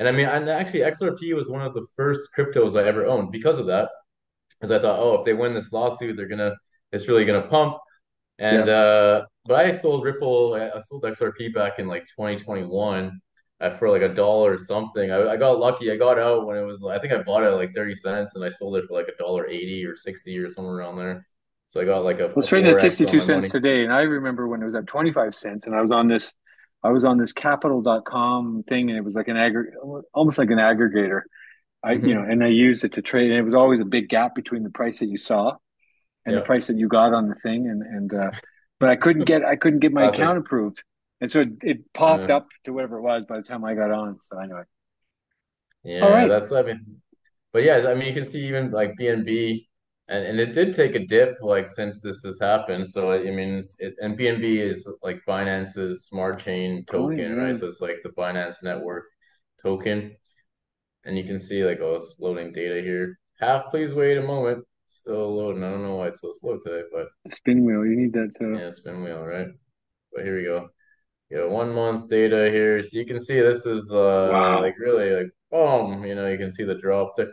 And 0.00 0.08
I 0.08 0.12
mean, 0.12 0.26
and 0.26 0.48
actually, 0.48 0.80
XRP 0.80 1.34
was 1.34 1.50
one 1.50 1.60
of 1.60 1.74
the 1.74 1.84
first 1.94 2.30
cryptos 2.36 2.74
I 2.74 2.88
ever 2.88 3.04
owned 3.04 3.30
because 3.30 3.58
of 3.58 3.66
that. 3.66 3.90
Because 4.58 4.70
I 4.70 4.80
thought, 4.80 4.98
oh, 4.98 5.16
if 5.16 5.26
they 5.26 5.34
win 5.34 5.52
this 5.52 5.72
lawsuit, 5.72 6.16
they're 6.16 6.26
gonna, 6.26 6.56
it's 6.90 7.06
really 7.06 7.26
gonna 7.26 7.46
pump. 7.46 7.76
And 8.38 8.66
yeah. 8.66 8.74
uh, 8.74 9.24
but 9.44 9.66
I 9.66 9.76
sold 9.76 10.02
Ripple, 10.02 10.54
I 10.54 10.80
sold 10.80 11.02
XRP 11.02 11.52
back 11.52 11.78
in 11.78 11.86
like 11.86 12.06
2021 12.16 13.20
for 13.78 13.90
like 13.90 14.00
a 14.00 14.14
dollar 14.14 14.54
or 14.54 14.58
something. 14.58 15.10
I, 15.10 15.32
I 15.32 15.36
got 15.36 15.58
lucky. 15.58 15.92
I 15.92 15.96
got 15.96 16.18
out 16.18 16.46
when 16.46 16.56
it 16.56 16.62
was, 16.62 16.82
I 16.82 16.98
think 16.98 17.12
I 17.12 17.22
bought 17.22 17.42
it 17.42 17.48
at 17.48 17.56
like 17.56 17.74
30 17.74 17.94
cents, 17.94 18.32
and 18.36 18.42
I 18.42 18.48
sold 18.48 18.76
it 18.76 18.86
for 18.88 18.94
like 18.94 19.08
a 19.08 19.16
dollar 19.22 19.46
80 19.46 19.84
or 19.84 19.98
60 19.98 20.38
or 20.38 20.50
somewhere 20.50 20.76
around 20.76 20.96
there. 20.96 21.26
So 21.66 21.78
I 21.78 21.84
got 21.84 22.04
like 22.04 22.20
a. 22.20 22.28
Well, 22.28 22.38
it's 22.38 22.48
trading 22.48 22.72
at 22.72 22.80
62 22.80 23.20
cents 23.20 23.28
money. 23.28 23.50
today, 23.50 23.84
and 23.84 23.92
I 23.92 24.00
remember 24.00 24.48
when 24.48 24.62
it 24.62 24.64
was 24.64 24.74
at 24.74 24.86
25 24.86 25.34
cents, 25.34 25.66
and 25.66 25.74
I 25.74 25.82
was 25.82 25.92
on 25.92 26.08
this 26.08 26.32
I 26.82 26.90
was 26.90 27.04
on 27.04 27.18
this 27.18 27.32
capital.com 27.32 28.64
thing 28.66 28.88
and 28.88 28.98
it 28.98 29.04
was 29.04 29.14
like 29.14 29.28
an 29.28 29.36
aggregate, 29.36 29.74
almost 30.14 30.38
like 30.38 30.50
an 30.50 30.58
aggregator. 30.58 31.22
I, 31.82 31.94
mm-hmm. 31.94 32.06
you 32.06 32.14
know, 32.14 32.22
and 32.22 32.42
I 32.42 32.48
used 32.48 32.84
it 32.84 32.94
to 32.94 33.02
trade 33.02 33.30
and 33.30 33.38
it 33.38 33.42
was 33.42 33.54
always 33.54 33.80
a 33.80 33.84
big 33.84 34.08
gap 34.08 34.34
between 34.34 34.62
the 34.62 34.70
price 34.70 34.98
that 35.00 35.06
you 35.08 35.18
saw 35.18 35.56
and 36.26 36.36
the 36.36 36.42
price 36.42 36.66
that 36.68 36.76
you 36.76 36.88
got 36.88 37.12
on 37.12 37.28
the 37.28 37.34
thing. 37.34 37.68
And, 37.68 37.82
and, 37.82 38.14
uh, 38.14 38.30
but 38.78 38.88
I 38.88 38.96
couldn't 38.96 39.24
get, 39.24 39.44
I 39.44 39.56
couldn't 39.56 39.80
get 39.80 39.92
my 39.92 40.08
account 40.08 40.38
approved. 40.38 40.82
And 41.20 41.30
so 41.30 41.40
it, 41.40 41.48
it 41.62 41.92
popped 41.92 42.30
up 42.30 42.48
to 42.64 42.72
whatever 42.72 42.98
it 42.98 43.02
was 43.02 43.24
by 43.28 43.36
the 43.36 43.42
time 43.42 43.64
I 43.64 43.74
got 43.74 43.90
on. 43.90 44.18
So 44.22 44.38
anyway. 44.38 44.62
Yeah. 45.84 46.00
All 46.00 46.10
right. 46.10 46.28
That's, 46.28 46.50
I 46.52 46.62
mean, 46.62 46.78
but 47.52 47.62
yeah, 47.62 47.88
I 47.88 47.94
mean, 47.94 48.08
you 48.08 48.14
can 48.14 48.24
see 48.24 48.46
even 48.46 48.70
like 48.70 48.94
BNB, 48.98 49.66
and 50.10 50.26
and 50.26 50.40
it 50.40 50.52
did 50.52 50.74
take 50.74 50.96
a 50.96 51.06
dip 51.06 51.36
like 51.40 51.68
since 51.68 52.00
this 52.00 52.22
has 52.24 52.40
happened. 52.40 52.88
So 52.88 53.12
I 53.12 53.30
mean, 53.30 53.62
it, 53.78 53.94
and 54.00 54.18
BNB 54.18 54.58
is 54.58 54.92
like 55.02 55.20
Binance's 55.26 56.06
smart 56.06 56.40
chain 56.40 56.84
token, 56.86 57.38
oh, 57.38 57.42
right? 57.42 57.56
So 57.56 57.68
it's 57.68 57.80
like 57.80 57.98
the 58.02 58.10
Binance 58.10 58.56
network 58.62 59.04
token, 59.62 60.16
and 61.04 61.16
you 61.16 61.24
can 61.24 61.38
see 61.38 61.64
like 61.64 61.78
oh, 61.80 61.94
it's 61.94 62.16
loading 62.18 62.52
data 62.52 62.82
here. 62.82 63.18
Half, 63.38 63.70
please 63.70 63.94
wait 63.94 64.18
a 64.18 64.22
moment. 64.22 64.64
Still 64.86 65.36
loading. 65.36 65.62
I 65.62 65.70
don't 65.70 65.82
know 65.82 65.94
why 65.94 66.08
it's 66.08 66.20
so 66.20 66.32
slow 66.34 66.58
today, 66.58 66.82
but 66.92 67.06
spin 67.32 67.64
wheel. 67.64 67.86
You 67.86 67.96
need 67.96 68.12
that. 68.14 68.34
To... 68.40 68.58
Yeah, 68.58 68.70
spin 68.70 69.04
wheel, 69.04 69.22
right? 69.22 69.48
But 70.12 70.24
here 70.24 70.36
we 70.36 70.42
go. 70.42 70.68
Yeah, 71.30 71.44
one 71.44 71.72
month 71.72 72.08
data 72.08 72.50
here, 72.50 72.82
so 72.82 72.88
you 72.92 73.06
can 73.06 73.22
see 73.22 73.40
this 73.40 73.64
is 73.64 73.92
uh 73.92 74.30
wow. 74.32 74.60
like 74.60 74.74
really 74.80 75.12
like 75.12 75.30
boom. 75.52 76.04
You 76.04 76.16
know, 76.16 76.26
you 76.26 76.36
can 76.36 76.50
see 76.50 76.64
the 76.64 76.74
drop 76.74 77.14
there. 77.16 77.32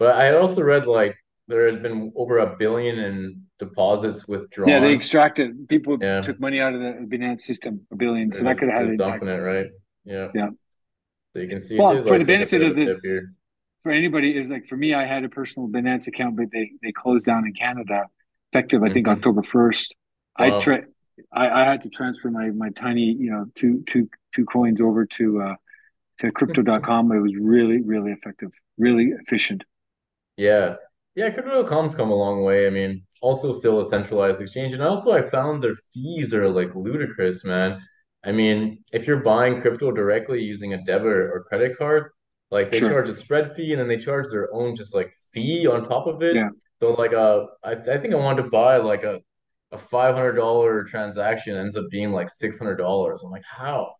But 0.00 0.16
I 0.16 0.36
also 0.36 0.62
read 0.62 0.86
like 0.86 1.16
there 1.48 1.66
had 1.66 1.82
been 1.82 2.12
over 2.16 2.38
a 2.38 2.56
billion 2.56 2.98
in 2.98 3.42
deposits 3.58 4.26
withdrawn. 4.26 4.68
Yeah, 4.68 4.80
they 4.80 4.92
extracted. 4.92 5.68
People 5.68 5.96
yeah. 6.00 6.20
took 6.20 6.40
money 6.40 6.60
out 6.60 6.74
of 6.74 6.80
the 6.80 7.06
Binance 7.08 7.42
system, 7.42 7.86
a 7.92 7.96
billion. 7.96 8.32
So 8.32 8.42
that 8.44 8.58
could 8.58 8.68
have 8.68 8.88
had 8.88 8.98
dumping 8.98 9.28
it, 9.28 9.32
right? 9.32 9.66
Yeah. 10.04 10.28
Yeah. 10.34 10.48
So 11.32 11.40
you 11.40 11.48
can 11.48 11.60
see. 11.60 11.78
Well, 11.78 12.04
for 12.04 12.18
like 12.18 12.18
the 12.20 12.24
benefit 12.24 12.62
of 12.62 12.74
the 12.74 13.28
for 13.82 13.92
anybody, 13.92 14.36
is 14.36 14.50
like 14.50 14.66
for 14.66 14.76
me, 14.76 14.94
I 14.94 15.06
had 15.06 15.24
a 15.24 15.28
personal 15.28 15.68
Binance 15.68 16.06
account, 16.08 16.36
but 16.36 16.46
they 16.52 16.72
they 16.82 16.92
closed 16.92 17.26
down 17.26 17.46
in 17.46 17.52
Canada, 17.52 18.06
effective 18.52 18.82
I 18.82 18.92
think 18.92 19.06
mm-hmm. 19.06 19.16
October 19.16 19.42
first. 19.42 19.94
Wow. 20.38 20.58
I 20.58 20.60
tra- 20.60 20.84
I, 21.32 21.48
I 21.48 21.64
had 21.64 21.82
to 21.82 21.88
transfer 21.88 22.30
my 22.30 22.50
my 22.50 22.70
tiny 22.70 23.14
you 23.18 23.30
know 23.30 23.46
two 23.54 23.84
two 23.86 24.08
two 24.34 24.44
coins 24.44 24.80
over 24.80 25.06
to 25.06 25.42
uh 25.42 25.54
to 26.18 26.32
crypto.com. 26.32 27.12
it 27.12 27.20
was 27.20 27.36
really 27.36 27.80
really 27.80 28.12
effective, 28.12 28.50
really 28.78 29.12
efficient. 29.20 29.64
Yeah, 30.36 30.76
yeah, 31.16 31.30
Crypto.com's 31.30 31.94
come 31.94 32.10
a 32.10 32.14
long 32.14 32.42
way. 32.42 32.66
I 32.66 32.70
mean, 32.70 33.02
also 33.22 33.52
still 33.52 33.80
a 33.80 33.84
centralized 33.84 34.40
exchange. 34.40 34.74
And 34.74 34.82
also 34.82 35.12
I 35.12 35.28
found 35.28 35.62
their 35.62 35.76
fees 35.92 36.34
are 36.34 36.48
like 36.48 36.74
ludicrous, 36.74 37.42
man. 37.44 37.80
I 38.22 38.32
mean, 38.32 38.84
if 38.92 39.06
you're 39.06 39.22
buying 39.22 39.60
crypto 39.60 39.90
directly 39.92 40.42
using 40.42 40.74
a 40.74 40.84
debit 40.84 41.06
or 41.06 41.46
credit 41.48 41.78
card, 41.78 42.10
like 42.50 42.70
they 42.70 42.78
sure. 42.78 42.90
charge 42.90 43.08
a 43.08 43.14
spread 43.14 43.54
fee 43.56 43.72
and 43.72 43.80
then 43.80 43.88
they 43.88 43.96
charge 43.96 44.28
their 44.30 44.52
own 44.52 44.76
just 44.76 44.94
like 44.94 45.10
fee 45.32 45.66
on 45.66 45.88
top 45.88 46.06
of 46.06 46.22
it. 46.22 46.36
Yeah. 46.36 46.50
So 46.80 46.92
like 46.92 47.14
uh 47.14 47.46
I, 47.64 47.72
I 47.72 47.98
think 47.98 48.12
I 48.12 48.18
wanted 48.18 48.42
to 48.42 48.50
buy 48.50 48.76
like 48.76 49.02
a 49.02 49.20
a 49.72 49.78
five 49.78 50.14
hundred 50.14 50.34
dollar 50.34 50.84
transaction 50.84 51.56
ends 51.56 51.76
up 51.76 51.86
being 51.90 52.12
like 52.12 52.30
six 52.30 52.58
hundred 52.58 52.76
dollars. 52.76 53.22
I'm 53.24 53.30
like, 53.30 53.44
how? 53.44 53.94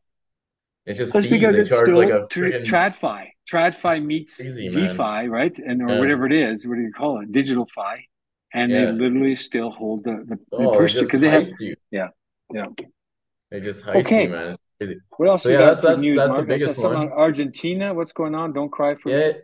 It's 0.87 0.99
just 0.99 1.12
because 1.12 1.57
it's 1.57 1.68
still 1.68 1.96
like 1.96 2.11
a 2.11 2.27
friggin... 2.29 2.64
TradFi. 2.64 3.29
TradFi 3.51 4.05
meets 4.05 4.38
DeFi, 4.38 5.29
right? 5.29 5.57
And 5.59 5.83
or 5.83 5.94
yeah. 5.94 5.99
whatever 5.99 6.27
it 6.27 6.33
is. 6.33 6.66
What 6.66 6.77
do 6.77 6.83
you 6.83 6.92
call 6.92 7.20
it? 7.20 7.33
Digital 7.33 7.66
fi. 7.66 8.07
And 8.55 8.70
yeah. 8.70 8.87
they 8.87 8.92
literally 8.92 9.37
still 9.37 9.70
hold 9.70 10.05
the 10.05 10.25
the, 10.27 10.38
oh, 10.53 10.81
because 10.81 11.20
they 11.20 11.29
have 11.29 11.49
you. 11.59 11.75
yeah 11.90 12.09
yeah. 12.53 12.66
They 13.51 13.61
just 13.61 13.85
heist 13.85 14.07
okay. 14.07 14.25
you, 14.25 14.31
man. 14.31 14.51
It's 14.51 14.61
crazy. 14.79 15.01
What 15.16 15.29
else? 15.29 15.42
So, 15.42 15.49
yeah, 15.51 15.59
that's 15.59 15.81
that's, 15.81 16.01
news, 16.01 16.18
that's 16.18 16.35
the 16.35 16.42
biggest 16.42 16.83
one. 16.83 17.11
Argentina, 17.11 17.92
what's 17.92 18.12
going 18.12 18.35
on? 18.35 18.53
Don't 18.53 18.70
cry 18.70 18.94
for 18.94 19.11
yeah. 19.11 19.33
Me. 19.33 19.35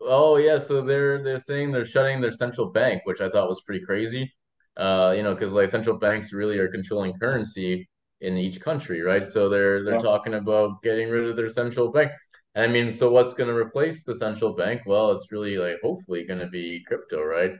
Oh 0.00 0.36
yeah, 0.36 0.58
so 0.58 0.82
they're 0.82 1.22
they're 1.22 1.40
saying 1.40 1.72
they're 1.72 1.86
shutting 1.86 2.20
their 2.20 2.32
central 2.32 2.70
bank, 2.70 3.02
which 3.04 3.20
I 3.20 3.28
thought 3.28 3.48
was 3.48 3.60
pretty 3.62 3.84
crazy. 3.84 4.32
Uh, 4.76 5.12
you 5.16 5.22
know, 5.22 5.34
because 5.34 5.52
like 5.52 5.68
central 5.68 5.96
banks 5.96 6.32
really 6.32 6.58
are 6.58 6.68
controlling 6.68 7.12
currency 7.18 7.88
in 8.20 8.36
each 8.36 8.60
country, 8.60 9.02
right? 9.02 9.24
So 9.24 9.48
they're 9.48 9.84
they're 9.84 9.96
yeah. 9.96 10.02
talking 10.02 10.34
about 10.34 10.82
getting 10.82 11.08
rid 11.10 11.28
of 11.28 11.36
their 11.36 11.50
central 11.50 11.90
bank. 11.90 12.10
And 12.54 12.64
I 12.64 12.68
mean, 12.68 12.92
so 12.92 13.10
what's 13.10 13.34
going 13.34 13.48
to 13.48 13.54
replace 13.54 14.04
the 14.04 14.16
central 14.16 14.54
bank? 14.54 14.82
Well, 14.86 15.12
it's 15.12 15.30
really 15.30 15.56
like 15.56 15.76
hopefully 15.82 16.24
going 16.24 16.40
to 16.40 16.48
be 16.48 16.82
crypto, 16.86 17.22
right? 17.22 17.52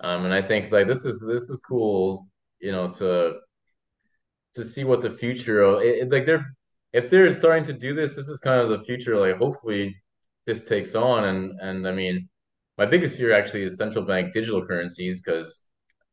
Um, 0.00 0.24
and 0.24 0.34
I 0.34 0.42
think 0.42 0.72
like 0.72 0.86
this 0.86 1.04
is 1.04 1.24
this 1.26 1.48
is 1.50 1.60
cool, 1.60 2.28
you 2.60 2.72
know, 2.72 2.90
to 2.92 3.38
to 4.54 4.64
see 4.64 4.84
what 4.84 5.00
the 5.00 5.10
future 5.10 5.62
of 5.62 5.82
it, 5.82 6.02
it, 6.02 6.12
like 6.12 6.26
they're 6.26 6.46
if 6.92 7.10
they're 7.10 7.32
starting 7.32 7.64
to 7.64 7.72
do 7.72 7.94
this, 7.94 8.14
this 8.14 8.28
is 8.28 8.40
kind 8.40 8.60
of 8.60 8.68
the 8.70 8.84
future. 8.84 9.16
Like 9.18 9.38
hopefully 9.38 9.96
this 10.46 10.64
takes 10.64 10.94
on, 10.94 11.24
and 11.24 11.60
and 11.60 11.88
I 11.88 11.92
mean, 11.92 12.28
my 12.78 12.86
biggest 12.86 13.16
fear 13.16 13.32
actually 13.32 13.64
is 13.64 13.76
central 13.78 14.04
bank 14.04 14.34
digital 14.34 14.66
currencies 14.66 15.22
because 15.22 15.62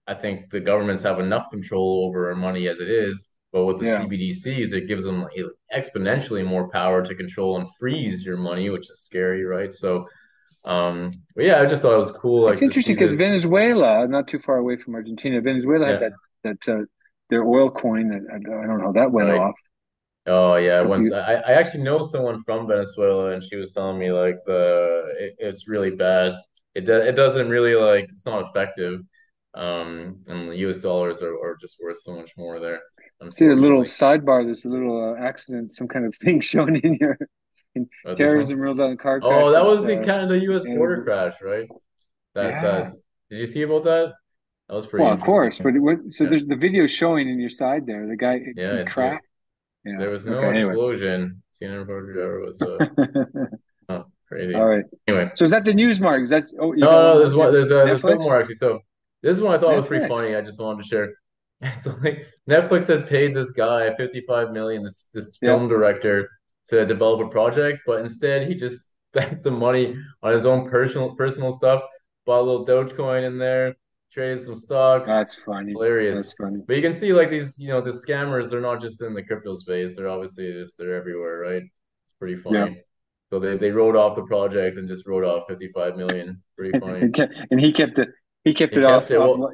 I 0.08 0.14
think 0.14 0.50
the 0.50 0.60
governments 0.60 1.04
have 1.04 1.20
enough 1.20 1.50
control 1.52 2.06
over 2.08 2.30
our 2.30 2.36
money 2.36 2.68
as 2.68 2.80
it 2.80 2.90
is 2.90 3.28
but 3.52 3.66
with 3.66 3.80
the 3.80 3.86
yeah. 3.86 4.02
CBDCs, 4.02 4.72
it 4.72 4.88
gives 4.88 5.04
them 5.04 5.28
exponentially 5.76 6.46
more 6.46 6.70
power 6.70 7.04
to 7.04 7.16
control 7.16 7.60
and 7.60 7.68
freeze 7.80 8.24
your 8.24 8.38
money, 8.38 8.70
which 8.70 8.90
is 8.90 9.02
scary, 9.02 9.44
right? 9.44 9.74
So, 9.74 10.08
um, 10.64 11.12
but 11.36 11.44
yeah, 11.46 11.62
I 11.62 11.66
just 11.66 11.82
thought 11.82 11.94
it 11.94 11.98
was 11.98 12.12
cool. 12.12 12.48
It's 12.48 12.62
like, 12.62 12.68
interesting 12.68 12.96
because 12.96 13.18
Venezuela, 13.18 14.08
not 14.08 14.28
too 14.28 14.40
far 14.40 14.58
away 14.58 14.78
from 14.78 14.96
Argentina, 14.96 15.42
Venezuela 15.42 15.86
yeah. 15.86 15.92
had 15.92 16.02
that 16.02 16.12
that 16.44 16.74
uh, 16.74 16.86
their 17.30 17.44
oil 17.44 17.70
coin. 17.70 18.10
That 18.10 18.22
I 18.34 18.40
don't 18.40 18.78
know 18.78 18.86
how 18.86 18.92
that 18.94 19.12
went 19.12 19.30
right. 19.30 19.40
off. 19.40 19.56
Oh 20.28 20.56
yeah, 20.56 20.82
once 20.82 21.10
you... 21.10 21.16
I, 21.16 21.34
I 21.34 21.52
actually 21.54 21.84
know 21.84 22.04
someone 22.04 22.44
from 22.44 22.68
Venezuela, 22.68 23.32
and 23.32 23.44
she 23.44 23.58
was 23.58 23.74
telling 23.74 24.00
me 24.00 24.12
like 24.12 24.38
the 24.46 25.14
it, 25.20 25.36
it's 25.40 25.68
really 25.68 25.92
bad. 25.92 26.36
It 26.74 26.86
do, 26.86 26.94
it 26.94 27.14
doesn't 27.14 27.50
really 27.50 27.76
like 27.76 28.06
it's 28.06 28.26
not 28.26 28.46
effective. 28.50 29.02
Um, 29.54 30.24
and 30.28 30.50
the 30.50 30.58
US 30.70 30.78
dollars 30.78 31.22
are, 31.22 31.34
are 31.34 31.58
just 31.60 31.76
worth 31.84 32.02
so 32.02 32.16
much 32.16 32.32
more 32.38 32.60
there. 32.60 32.80
See 33.30 33.46
a 33.46 33.54
little 33.54 33.84
sidebar. 33.84 34.44
There's 34.44 34.66
a 34.66 34.70
little 34.70 35.16
uh, 35.16 35.24
accident, 35.24 35.74
some 35.74 35.88
kind 35.88 36.06
of 36.06 36.16
thing 36.22 36.42
shown 36.42 36.76
in 36.76 36.98
here. 37.00 37.18
In 37.74 37.88
oh, 38.06 38.16
terrorism 38.16 38.60
rules 38.60 38.80
on 38.80 38.92
the 38.92 38.98
car 38.98 39.22
crash. 39.22 39.32
Oh, 39.34 39.52
that 39.52 39.64
was 39.66 39.84
the 39.84 40.02
uh, 40.02 40.04
kind 40.04 40.24
of 40.24 40.30
the 40.30 40.40
U.S. 40.40 40.66
border 40.66 41.04
crash, 41.04 41.36
right? 41.42 41.70
That 42.36 42.50
yeah. 42.50 42.62
that 42.62 42.94
did 43.30 43.40
you 43.40 43.48
see 43.48 43.62
about 43.62 43.84
that? 43.86 44.14
That 44.68 44.76
was 44.76 44.88
pretty. 44.88 45.06
Well, 45.06 45.14
of 45.14 45.22
course, 45.22 45.58
but 45.58 45.74
it, 45.76 46.14
so 46.14 46.26
yeah. 46.26 46.32
there's 46.32 46.46
the 46.48 46.58
video 46.58 46.86
showing 46.86 47.30
in 47.30 47.40
your 47.40 47.50
side 47.50 47.86
there. 47.86 48.08
The 48.08 48.18
guy, 48.18 48.42
yeah, 48.58 48.84
cracked. 48.84 49.26
Yeah. 49.86 49.96
There 50.00 50.10
was 50.10 50.26
no 50.26 50.40
okay, 50.40 50.66
explosion. 50.66 51.42
Anyway. 51.62 51.76
CNN 51.76 51.88
reporter 51.88 52.40
was 52.40 52.62
uh, 52.62 52.86
oh, 53.90 54.06
crazy. 54.28 54.54
All 54.54 54.66
right. 54.66 54.84
Anyway, 55.08 55.32
so 55.34 55.46
is 55.46 55.52
that 55.52 55.64
the 55.64 55.74
news 55.74 56.02
marks? 56.02 56.30
That's 56.30 56.54
oh 56.60 56.72
no, 56.72 56.92
no, 56.92 57.20
there's 57.20 57.36
one. 57.36 57.54
There's 57.54 57.72
uh, 57.72 57.86
there's 57.86 58.04
more 58.04 58.40
actually. 58.40 58.56
So 58.56 58.80
this 59.22 59.38
is 59.38 59.44
one 59.44 59.56
I 59.56 59.60
thought 59.60 59.72
Netflix. 59.72 59.78
was 59.78 59.88
pretty 59.88 60.08
funny. 60.08 60.36
I 60.36 60.42
just 60.42 60.60
wanted 60.60 60.84
to 60.84 60.90
share. 60.90 61.14
so 61.80 61.96
like 62.02 62.26
Netflix 62.50 62.88
had 62.88 63.08
paid 63.08 63.36
this 63.36 63.52
guy 63.52 63.96
55 63.96 64.52
million, 64.52 64.84
this 64.84 65.06
this 65.14 65.38
yeah. 65.42 65.50
film 65.50 65.68
director, 65.68 66.30
to 66.68 66.86
develop 66.86 67.22
a 67.22 67.30
project, 67.30 67.80
but 67.86 68.02
instead 68.02 68.48
he 68.48 68.56
just 68.56 68.88
spent 69.14 69.44
the 69.44 69.52
money 69.52 69.96
on 70.24 70.34
his 70.34 70.46
own 70.46 70.70
personal 70.70 71.16
personal 71.16 71.52
stuff. 71.52 71.82
Bought 72.26 72.42
a 72.42 72.44
little 72.44 72.66
Dogecoin 72.66 73.26
in 73.26 73.40
there, 73.40 73.76
traded 74.14 74.44
some 74.44 74.56
stocks. 74.56 75.08
That's 75.08 75.36
funny. 75.36 75.72
Hilarious. 75.72 76.18
That's 76.18 76.34
funny. 76.34 76.60
But 76.66 76.76
you 76.76 76.82
can 76.82 76.94
see 76.94 77.14
like 77.14 77.30
these, 77.30 77.58
you 77.58 77.70
know, 77.70 77.82
the 77.82 77.92
scammers, 77.92 78.50
they're 78.50 78.62
not 78.62 78.80
just 78.82 79.02
in 79.02 79.14
the 79.14 79.24
crypto 79.24 79.56
space. 79.56 79.96
They're 79.96 80.10
obviously 80.10 80.52
just 80.54 80.78
they're 80.78 80.96
everywhere, 80.96 81.40
right? 81.40 81.64
It's 82.04 82.14
pretty 82.20 82.38
funny. 82.38 82.58
Yeah. 82.58 82.82
So 83.32 83.40
they, 83.40 83.58
they 83.58 83.72
wrote 83.72 83.96
off 83.96 84.16
the 84.16 84.26
project 84.26 84.78
and 84.78 84.88
just 84.88 85.08
wrote 85.08 85.24
off 85.24 85.48
55 85.48 85.96
million. 85.96 86.44
Pretty 86.58 86.78
funny. 86.80 87.12
and 87.50 87.60
he 87.60 87.72
kept 87.72 87.98
it 87.98 88.10
he 88.44 88.54
kept 88.54 88.76
he 88.76 88.82
it 88.82 88.84
kept 88.84 89.04
off. 89.04 89.12
It. 89.12 89.18
off 89.18 89.38
well, 89.38 89.52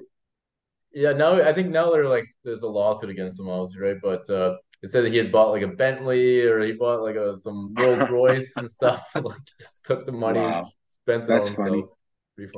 yeah, 0.98 1.14
now 1.14 1.42
I 1.42 1.54
think 1.54 1.70
now 1.70 1.92
they're 1.92 2.10
like 2.10 2.26
there's 2.44 2.62
a 2.62 2.68
lawsuit 2.68 3.12
against 3.12 3.40
him, 3.40 3.50
obviously, 3.50 3.82
right? 3.82 3.98
But 4.02 4.28
uh 4.30 4.58
it 4.82 4.90
said 4.90 5.06
that 5.06 5.12
he 5.12 5.18
had 5.18 5.32
bought 5.32 5.52
like 5.52 5.62
a 5.62 5.68
Bentley 5.68 6.42
or 6.42 6.60
he 6.62 6.72
bought 6.72 7.02
like 7.02 7.16
a 7.16 7.38
some 7.38 7.74
Rolls 7.78 8.10
Royce 8.12 8.52
and 8.58 8.70
stuff. 8.70 9.04
like 9.16 9.38
just 9.60 9.78
took 9.84 10.06
the 10.06 10.12
money, 10.12 10.40
wow. 10.40 10.72
spent 11.06 11.24
it 11.24 11.28
That's 11.28 11.50
on 11.50 11.56
funny. 11.56 11.84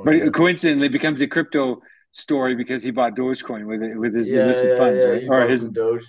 funny. 0.04 0.24
But 0.24 0.34
coincidentally, 0.34 0.86
it 0.86 0.92
becomes 0.92 1.22
a 1.22 1.26
crypto 1.26 1.80
story 2.12 2.54
because 2.54 2.82
he 2.82 2.90
bought 2.90 3.14
Dogecoin 3.14 3.66
with 3.66 3.82
it 3.82 3.96
with 3.98 4.14
his 4.14 4.30
yeah, 4.30 4.44
illicit 4.44 4.70
yeah, 4.70 4.76
funds, 4.76 4.98
yeah. 4.98 5.04
right? 5.04 5.28
or 5.28 5.48
his 5.48 5.66
Doge. 5.66 6.04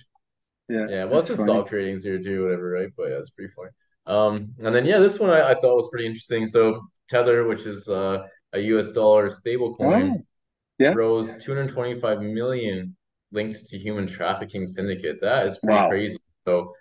Yeah, 0.69 0.87
yeah. 0.89 1.03
Well, 1.05 1.19
it's 1.19 1.29
a 1.29 1.35
stock 1.35 1.67
trading 1.67 1.99
here 1.99 2.21
too, 2.21 2.45
whatever, 2.45 2.69
right? 2.71 2.89
But 2.95 3.09
yeah, 3.09 3.17
it's 3.17 3.29
pretty 3.29 3.51
funny. 3.55 3.69
Um, 4.05 4.53
and 4.59 4.73
then 4.73 4.85
yeah, 4.85 4.99
this 4.99 5.19
one 5.19 5.29
I, 5.29 5.51
I 5.51 5.53
thought 5.53 5.75
was 5.75 5.89
pretty 5.89 6.05
interesting. 6.05 6.47
So 6.47 6.81
Tether, 7.09 7.45
which 7.47 7.65
is 7.65 7.87
uh, 7.87 8.23
a 8.53 8.59
U.S. 8.59 8.91
dollar 8.91 9.29
stable 9.29 9.75
coin, 9.75 10.17
oh, 10.17 10.25
yeah. 10.81 10.93
rose 10.93 11.31
225 11.43 12.21
million 12.21 12.95
linked 13.31 13.67
to 13.67 13.77
human 13.77 14.07
trafficking 14.07 14.67
syndicate. 14.67 15.19
That 15.21 15.47
is 15.47 15.57
pretty 15.59 15.79
wow. 15.79 15.89
crazy. 15.89 16.17
So, 16.45 16.73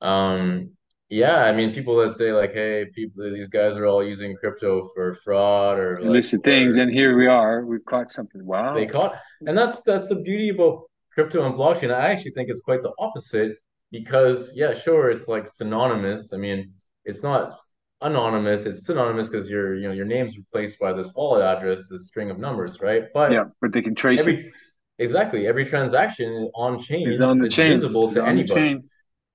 um, 0.00 0.70
yeah, 1.08 1.44
I 1.44 1.52
mean, 1.52 1.72
people 1.72 1.96
that 1.98 2.12
say 2.12 2.32
like, 2.32 2.52
"Hey, 2.52 2.86
people, 2.94 3.30
these 3.32 3.48
guys 3.48 3.76
are 3.76 3.86
all 3.86 4.02
using 4.02 4.34
crypto 4.36 4.90
for 4.94 5.14
fraud 5.22 5.78
or 5.78 5.98
illicit 5.98 6.40
like, 6.40 6.44
things," 6.44 6.78
and 6.78 6.90
here 6.90 7.16
we 7.16 7.26
are, 7.26 7.64
we've 7.64 7.84
caught 7.84 8.10
something. 8.10 8.44
Wow, 8.44 8.74
they 8.74 8.86
caught, 8.86 9.16
and 9.46 9.56
that's 9.56 9.80
that's 9.82 10.08
the 10.08 10.16
beauty 10.16 10.48
about 10.48 10.84
crypto 11.12 11.46
and 11.46 11.54
blockchain. 11.54 11.94
I 11.94 12.10
actually 12.10 12.32
think 12.32 12.48
it's 12.48 12.62
quite 12.62 12.82
the 12.82 12.92
opposite 12.98 13.56
because, 13.92 14.50
yeah, 14.54 14.74
sure, 14.74 15.10
it's 15.10 15.28
like 15.28 15.46
synonymous. 15.46 16.32
I 16.32 16.36
mean, 16.38 16.72
it's 17.04 17.22
not 17.22 17.60
anonymous; 18.04 18.66
it's 18.66 18.86
synonymous 18.86 19.28
because 19.28 19.48
your 19.48 19.76
you 19.76 19.88
know 19.88 19.94
your 19.94 20.04
name's 20.04 20.36
replaced 20.36 20.78
by 20.78 20.92
this 20.92 21.12
wallet 21.14 21.42
address, 21.42 21.88
this 21.90 22.06
string 22.06 22.30
of 22.30 22.38
numbers, 22.38 22.80
right? 22.80 23.04
But 23.12 23.32
yeah, 23.32 23.44
but 23.60 23.72
they 23.72 23.82
can 23.82 23.94
trace 23.94 24.20
every, 24.20 24.46
it. 24.46 24.52
Exactly, 24.98 25.46
every 25.46 25.64
transaction 25.64 26.50
on 26.54 26.78
chain 26.78 27.08
is 27.08 27.20
on 27.20 27.38
the 27.38 27.48
chain, 27.48 27.72
visible 27.72 28.12
to 28.12 28.24
anybody 28.24 28.78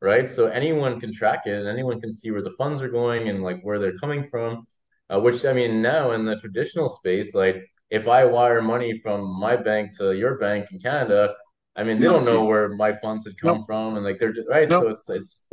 right? 0.01 0.27
So 0.27 0.47
anyone 0.47 0.99
can 0.99 1.13
track 1.13 1.41
it 1.45 1.53
and 1.53 1.67
anyone 1.67 1.99
can 1.99 2.11
see 2.11 2.31
where 2.31 2.41
the 2.41 2.53
funds 2.57 2.81
are 2.81 2.89
going 2.89 3.29
and 3.29 3.43
like 3.43 3.61
where 3.61 3.79
they're 3.79 3.97
coming 3.97 4.27
from. 4.29 4.65
Uh, 5.11 5.19
which 5.19 5.43
I 5.43 5.53
mean, 5.53 5.81
now 5.81 6.11
in 6.11 6.23
the 6.23 6.35
traditional 6.35 6.87
space, 6.87 7.33
like 7.33 7.57
if 7.89 8.07
I 8.07 8.25
wire 8.25 8.61
money 8.61 8.99
from 9.01 9.25
my 9.39 9.55
bank 9.55 9.97
to 9.97 10.13
your 10.13 10.37
bank 10.37 10.67
in 10.71 10.79
Canada, 10.79 11.33
I 11.75 11.83
mean, 11.83 11.99
they 11.99 12.05
don't 12.05 12.25
know 12.25 12.43
where 12.43 12.69
my 12.69 12.95
funds 13.01 13.25
had 13.25 13.39
come 13.41 13.57
nope. 13.57 13.65
from, 13.65 13.95
and 13.95 14.05
like 14.05 14.19
they're 14.19 14.33
just 14.33 14.49
right. 14.49 14.69
Nope. 14.69 14.83
So 14.83 14.89
it's 14.89 15.09
it's 15.09 15.45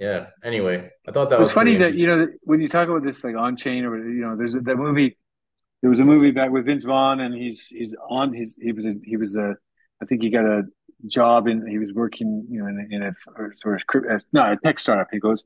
yeah. 0.00 0.28
Anyway, 0.42 0.90
I 1.06 1.12
thought 1.12 1.28
that 1.28 1.38
was 1.38 1.52
funny 1.52 1.76
that 1.76 1.94
you 1.94 2.06
know 2.06 2.26
when 2.40 2.62
you 2.62 2.68
talk 2.68 2.88
about 2.88 3.04
this 3.04 3.22
like 3.22 3.36
on 3.36 3.58
chain 3.58 3.84
or 3.84 3.98
you 3.98 4.22
know, 4.22 4.34
there's 4.34 4.54
a, 4.54 4.60
that 4.60 4.76
movie. 4.76 5.18
There 5.82 5.90
was 5.90 6.00
a 6.00 6.04
movie 6.04 6.30
back 6.30 6.50
with 6.50 6.66
Vince 6.66 6.84
Vaughn, 6.84 7.20
and 7.20 7.34
he's 7.34 7.66
he's 7.66 7.94
on 8.08 8.32
his 8.32 8.56
he 8.60 8.72
was 8.72 8.86
a, 8.86 8.94
he 9.04 9.18
was 9.18 9.36
a 9.36 9.56
I 10.02 10.06
think 10.06 10.22
he 10.22 10.30
got 10.30 10.46
a 10.46 10.62
job 11.06 11.46
and 11.46 11.68
he 11.68 11.78
was 11.78 11.92
working, 11.92 12.46
you 12.50 12.60
know, 12.62 12.66
in, 12.66 12.88
in 12.90 13.02
a 13.02 13.14
sort 13.60 13.82
of 14.10 14.24
no 14.32 14.52
a 14.52 14.56
tech 14.64 14.78
startup. 14.78 15.08
He 15.12 15.18
goes, 15.18 15.44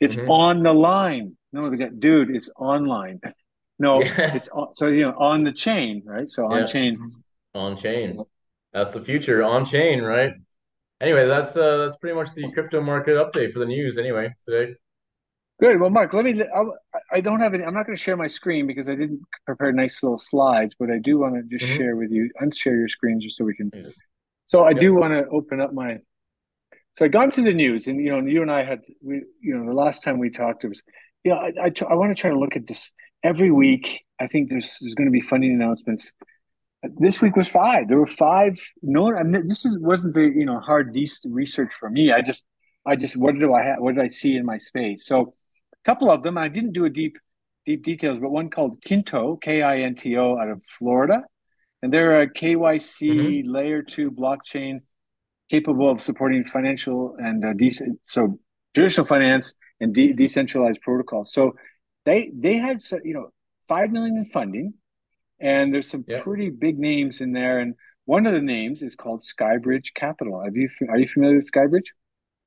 "It's 0.00 0.16
mm-hmm. 0.16 0.30
on 0.30 0.62
the 0.62 0.72
line." 0.72 1.36
No, 1.52 1.68
the 1.68 1.76
guy, 1.76 1.90
dude, 1.90 2.34
it's 2.34 2.48
online. 2.56 3.20
no, 3.78 4.02
yeah. 4.02 4.34
it's 4.34 4.48
on, 4.48 4.72
so 4.72 4.86
you 4.86 5.02
know 5.02 5.14
on 5.18 5.44
the 5.44 5.52
chain, 5.52 6.02
right? 6.06 6.30
So 6.30 6.46
on 6.46 6.60
yeah. 6.60 6.66
chain, 6.66 7.12
on 7.54 7.76
chain. 7.76 8.22
That's 8.72 8.90
the 8.90 9.04
future, 9.04 9.42
on 9.42 9.66
chain, 9.66 10.00
right? 10.00 10.32
Anyway, 11.02 11.26
that's 11.26 11.56
uh, 11.56 11.78
that's 11.78 11.96
pretty 11.96 12.14
much 12.14 12.32
the 12.34 12.50
crypto 12.52 12.80
market 12.80 13.16
update 13.16 13.52
for 13.52 13.58
the 13.58 13.66
news. 13.66 13.98
Anyway, 13.98 14.32
today. 14.48 14.74
Good. 15.60 15.80
Well, 15.80 15.90
Mark, 15.90 16.14
let 16.14 16.24
me. 16.24 16.42
I'll, 16.54 16.74
I 17.10 17.20
do 17.20 17.30
not 17.30 17.40
have 17.40 17.54
any. 17.54 17.64
I'm 17.64 17.74
not 17.74 17.86
going 17.86 17.96
to 17.96 18.02
share 18.02 18.16
my 18.16 18.28
screen 18.28 18.66
because 18.66 18.88
I 18.88 18.94
didn't 18.94 19.20
prepare 19.44 19.72
nice 19.72 20.02
little 20.02 20.18
slides, 20.18 20.74
but 20.78 20.90
I 20.90 20.98
do 20.98 21.18
want 21.18 21.34
to 21.34 21.42
just 21.42 21.70
mm-hmm. 21.70 21.76
share 21.76 21.96
with 21.96 22.10
you, 22.10 22.30
unshare 22.40 22.78
your 22.78 22.88
screen 22.88 23.20
just 23.20 23.36
so 23.36 23.44
we 23.44 23.54
can 23.54 23.70
so 24.52 24.64
I 24.64 24.74
do 24.74 24.94
want 24.94 25.14
to 25.14 25.26
open 25.30 25.62
up 25.62 25.72
my. 25.72 25.98
So 26.92 27.06
I 27.06 27.08
got 27.08 27.24
into 27.24 27.42
the 27.42 27.54
news, 27.54 27.86
and 27.86 27.98
you 27.98 28.10
know, 28.10 28.20
you 28.20 28.42
and 28.42 28.50
I 28.50 28.64
had 28.64 28.80
we, 29.02 29.22
you 29.40 29.56
know, 29.56 29.64
the 29.64 29.72
last 29.72 30.04
time 30.04 30.18
we 30.18 30.28
talked, 30.28 30.62
it 30.64 30.68
was, 30.68 30.82
you 31.24 31.30
know, 31.30 31.38
I 31.38 31.68
I, 31.68 31.72
I 31.88 31.94
want 31.94 32.14
to 32.14 32.20
try 32.20 32.28
to 32.28 32.38
look 32.38 32.54
at 32.54 32.66
this 32.66 32.90
every 33.24 33.50
week. 33.50 34.02
I 34.20 34.26
think 34.26 34.50
there's 34.50 34.76
there's 34.80 34.94
going 34.94 35.06
to 35.06 35.10
be 35.10 35.22
funding 35.22 35.54
announcements. 35.54 36.12
This 36.98 37.20
week 37.22 37.36
was 37.36 37.48
five. 37.48 37.88
There 37.88 37.98
were 37.98 38.06
five. 38.06 38.58
No, 38.82 39.14
I 39.14 39.22
mean, 39.22 39.46
this 39.46 39.64
is 39.64 39.78
wasn't 39.78 40.14
the 40.14 40.22
you 40.22 40.44
know 40.44 40.58
hard 40.60 40.96
research 41.24 41.72
for 41.74 41.88
me. 41.88 42.12
I 42.12 42.22
just 42.22 42.44
I 42.86 42.96
just 42.96 43.16
what 43.16 43.38
do 43.38 43.54
I 43.54 43.62
have? 43.62 43.76
What 43.78 43.94
did 43.94 44.04
I 44.04 44.10
see 44.10 44.36
in 44.36 44.44
my 44.44 44.56
space? 44.56 45.06
So 45.06 45.34
a 45.72 45.84
couple 45.84 46.10
of 46.10 46.22
them. 46.22 46.36
I 46.36 46.48
didn't 46.48 46.72
do 46.72 46.84
a 46.84 46.90
deep 46.90 47.16
deep 47.64 47.84
details, 47.84 48.18
but 48.18 48.30
one 48.30 48.50
called 48.50 48.82
Kinto, 48.82 49.36
K 49.36 49.62
I 49.62 49.78
N 49.78 49.94
T 49.94 50.16
O, 50.16 50.38
out 50.38 50.48
of 50.48 50.64
Florida 50.64 51.22
and 51.82 51.92
they're 51.92 52.22
a 52.22 52.28
KYC 52.28 53.10
mm-hmm. 53.10 53.50
layer 53.50 53.82
two 53.82 54.10
blockchain 54.10 54.80
capable 55.50 55.90
of 55.90 56.00
supporting 56.00 56.44
financial 56.44 57.16
and 57.18 57.44
uh, 57.44 57.52
de- 57.52 57.70
so 58.06 58.38
traditional 58.74 59.04
finance 59.04 59.54
and 59.80 59.92
de- 59.94 60.12
decentralized 60.12 60.80
protocols. 60.80 61.32
So 61.32 61.52
they 62.04 62.30
they 62.34 62.56
had 62.56 62.80
you 63.04 63.14
know 63.14 63.32
five 63.68 63.90
million 63.90 64.16
in 64.16 64.26
funding, 64.26 64.74
and 65.42 65.74
there's 65.74 65.90
some 65.90 66.04
pretty 66.22 66.50
big 66.50 66.78
names 66.78 67.20
in 67.20 67.32
there. 67.32 67.58
And 67.58 67.74
one 68.04 68.26
of 68.26 68.32
the 68.32 68.40
names 68.40 68.82
is 68.82 68.94
called 68.94 69.22
Skybridge 69.22 69.92
Capital. 69.94 70.42
Have 70.42 70.56
you 70.56 70.70
are 70.88 70.98
you 70.98 71.08
familiar 71.08 71.36
with 71.36 71.50
Skybridge? 71.50 71.88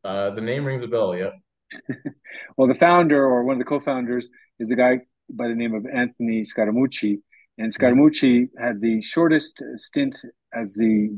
Uh, 0.03 0.29
the 0.31 0.41
name 0.41 0.65
rings 0.65 0.81
a 0.81 0.87
bell. 0.87 1.15
Yeah. 1.15 1.31
well, 2.57 2.67
the 2.67 2.75
founder 2.75 3.23
or 3.23 3.43
one 3.43 3.55
of 3.55 3.59
the 3.59 3.65
co-founders 3.65 4.29
is 4.59 4.69
the 4.69 4.75
guy 4.75 4.99
by 5.29 5.47
the 5.47 5.55
name 5.55 5.73
of 5.73 5.85
Anthony 5.85 6.43
Scaramucci, 6.43 7.19
and 7.57 7.73
Scaramucci 7.73 8.49
had 8.57 8.79
the 8.79 9.01
shortest 9.01 9.61
stint 9.75 10.21
as 10.53 10.75
the 10.75 11.09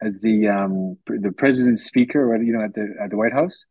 as 0.00 0.20
the 0.20 0.48
um, 0.48 0.96
the 1.06 1.32
president's 1.32 1.84
speaker, 1.84 2.36
you 2.40 2.52
know, 2.52 2.64
at 2.64 2.74
the 2.74 2.94
at 3.02 3.10
the 3.10 3.16
White 3.16 3.32
House, 3.32 3.64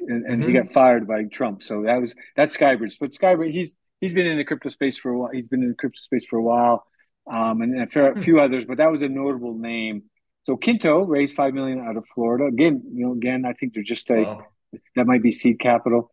and, 0.00 0.26
and 0.26 0.40
mm-hmm. 0.40 0.48
he 0.48 0.52
got 0.52 0.70
fired 0.72 1.06
by 1.06 1.24
Trump. 1.24 1.62
So 1.62 1.84
that 1.84 2.00
was 2.00 2.14
that's 2.36 2.56
Skybridge. 2.56 2.96
But 3.00 3.12
Skybridge, 3.12 3.52
he's 3.52 3.74
he's 4.00 4.12
been 4.12 4.26
in 4.26 4.36
the 4.36 4.44
crypto 4.44 4.68
space 4.68 4.96
for 4.96 5.10
a 5.10 5.18
while. 5.18 5.30
He's 5.32 5.48
been 5.48 5.62
in 5.62 5.70
the 5.70 5.74
crypto 5.74 5.98
space 5.98 6.26
for 6.26 6.38
a 6.38 6.42
while, 6.42 6.86
um, 7.30 7.62
and, 7.62 7.82
a, 7.82 7.86
fair, 7.86 8.12
a 8.12 8.20
few 8.20 8.40
others. 8.40 8.64
But 8.64 8.78
that 8.78 8.90
was 8.90 9.02
a 9.02 9.08
notable 9.08 9.54
name. 9.54 10.04
So 10.44 10.56
Kinto 10.56 11.00
raised 11.00 11.34
five 11.34 11.54
million 11.54 11.80
out 11.80 11.96
of 11.96 12.06
Florida. 12.14 12.44
Again, 12.46 12.82
you 12.92 13.06
know, 13.06 13.12
again, 13.12 13.44
I 13.46 13.54
think 13.54 13.74
they're 13.74 13.82
just 13.82 14.08
like 14.10 14.26
wow. 14.26 14.46
that 14.96 15.06
might 15.06 15.22
be 15.22 15.30
seed 15.30 15.58
capital. 15.58 16.10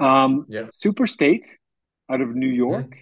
Um, 0.00 0.46
yeah. 0.48 0.66
Superstate 0.84 1.46
out 2.10 2.20
of 2.20 2.34
New 2.34 2.48
York. 2.48 2.86
Mm-hmm 2.86 3.00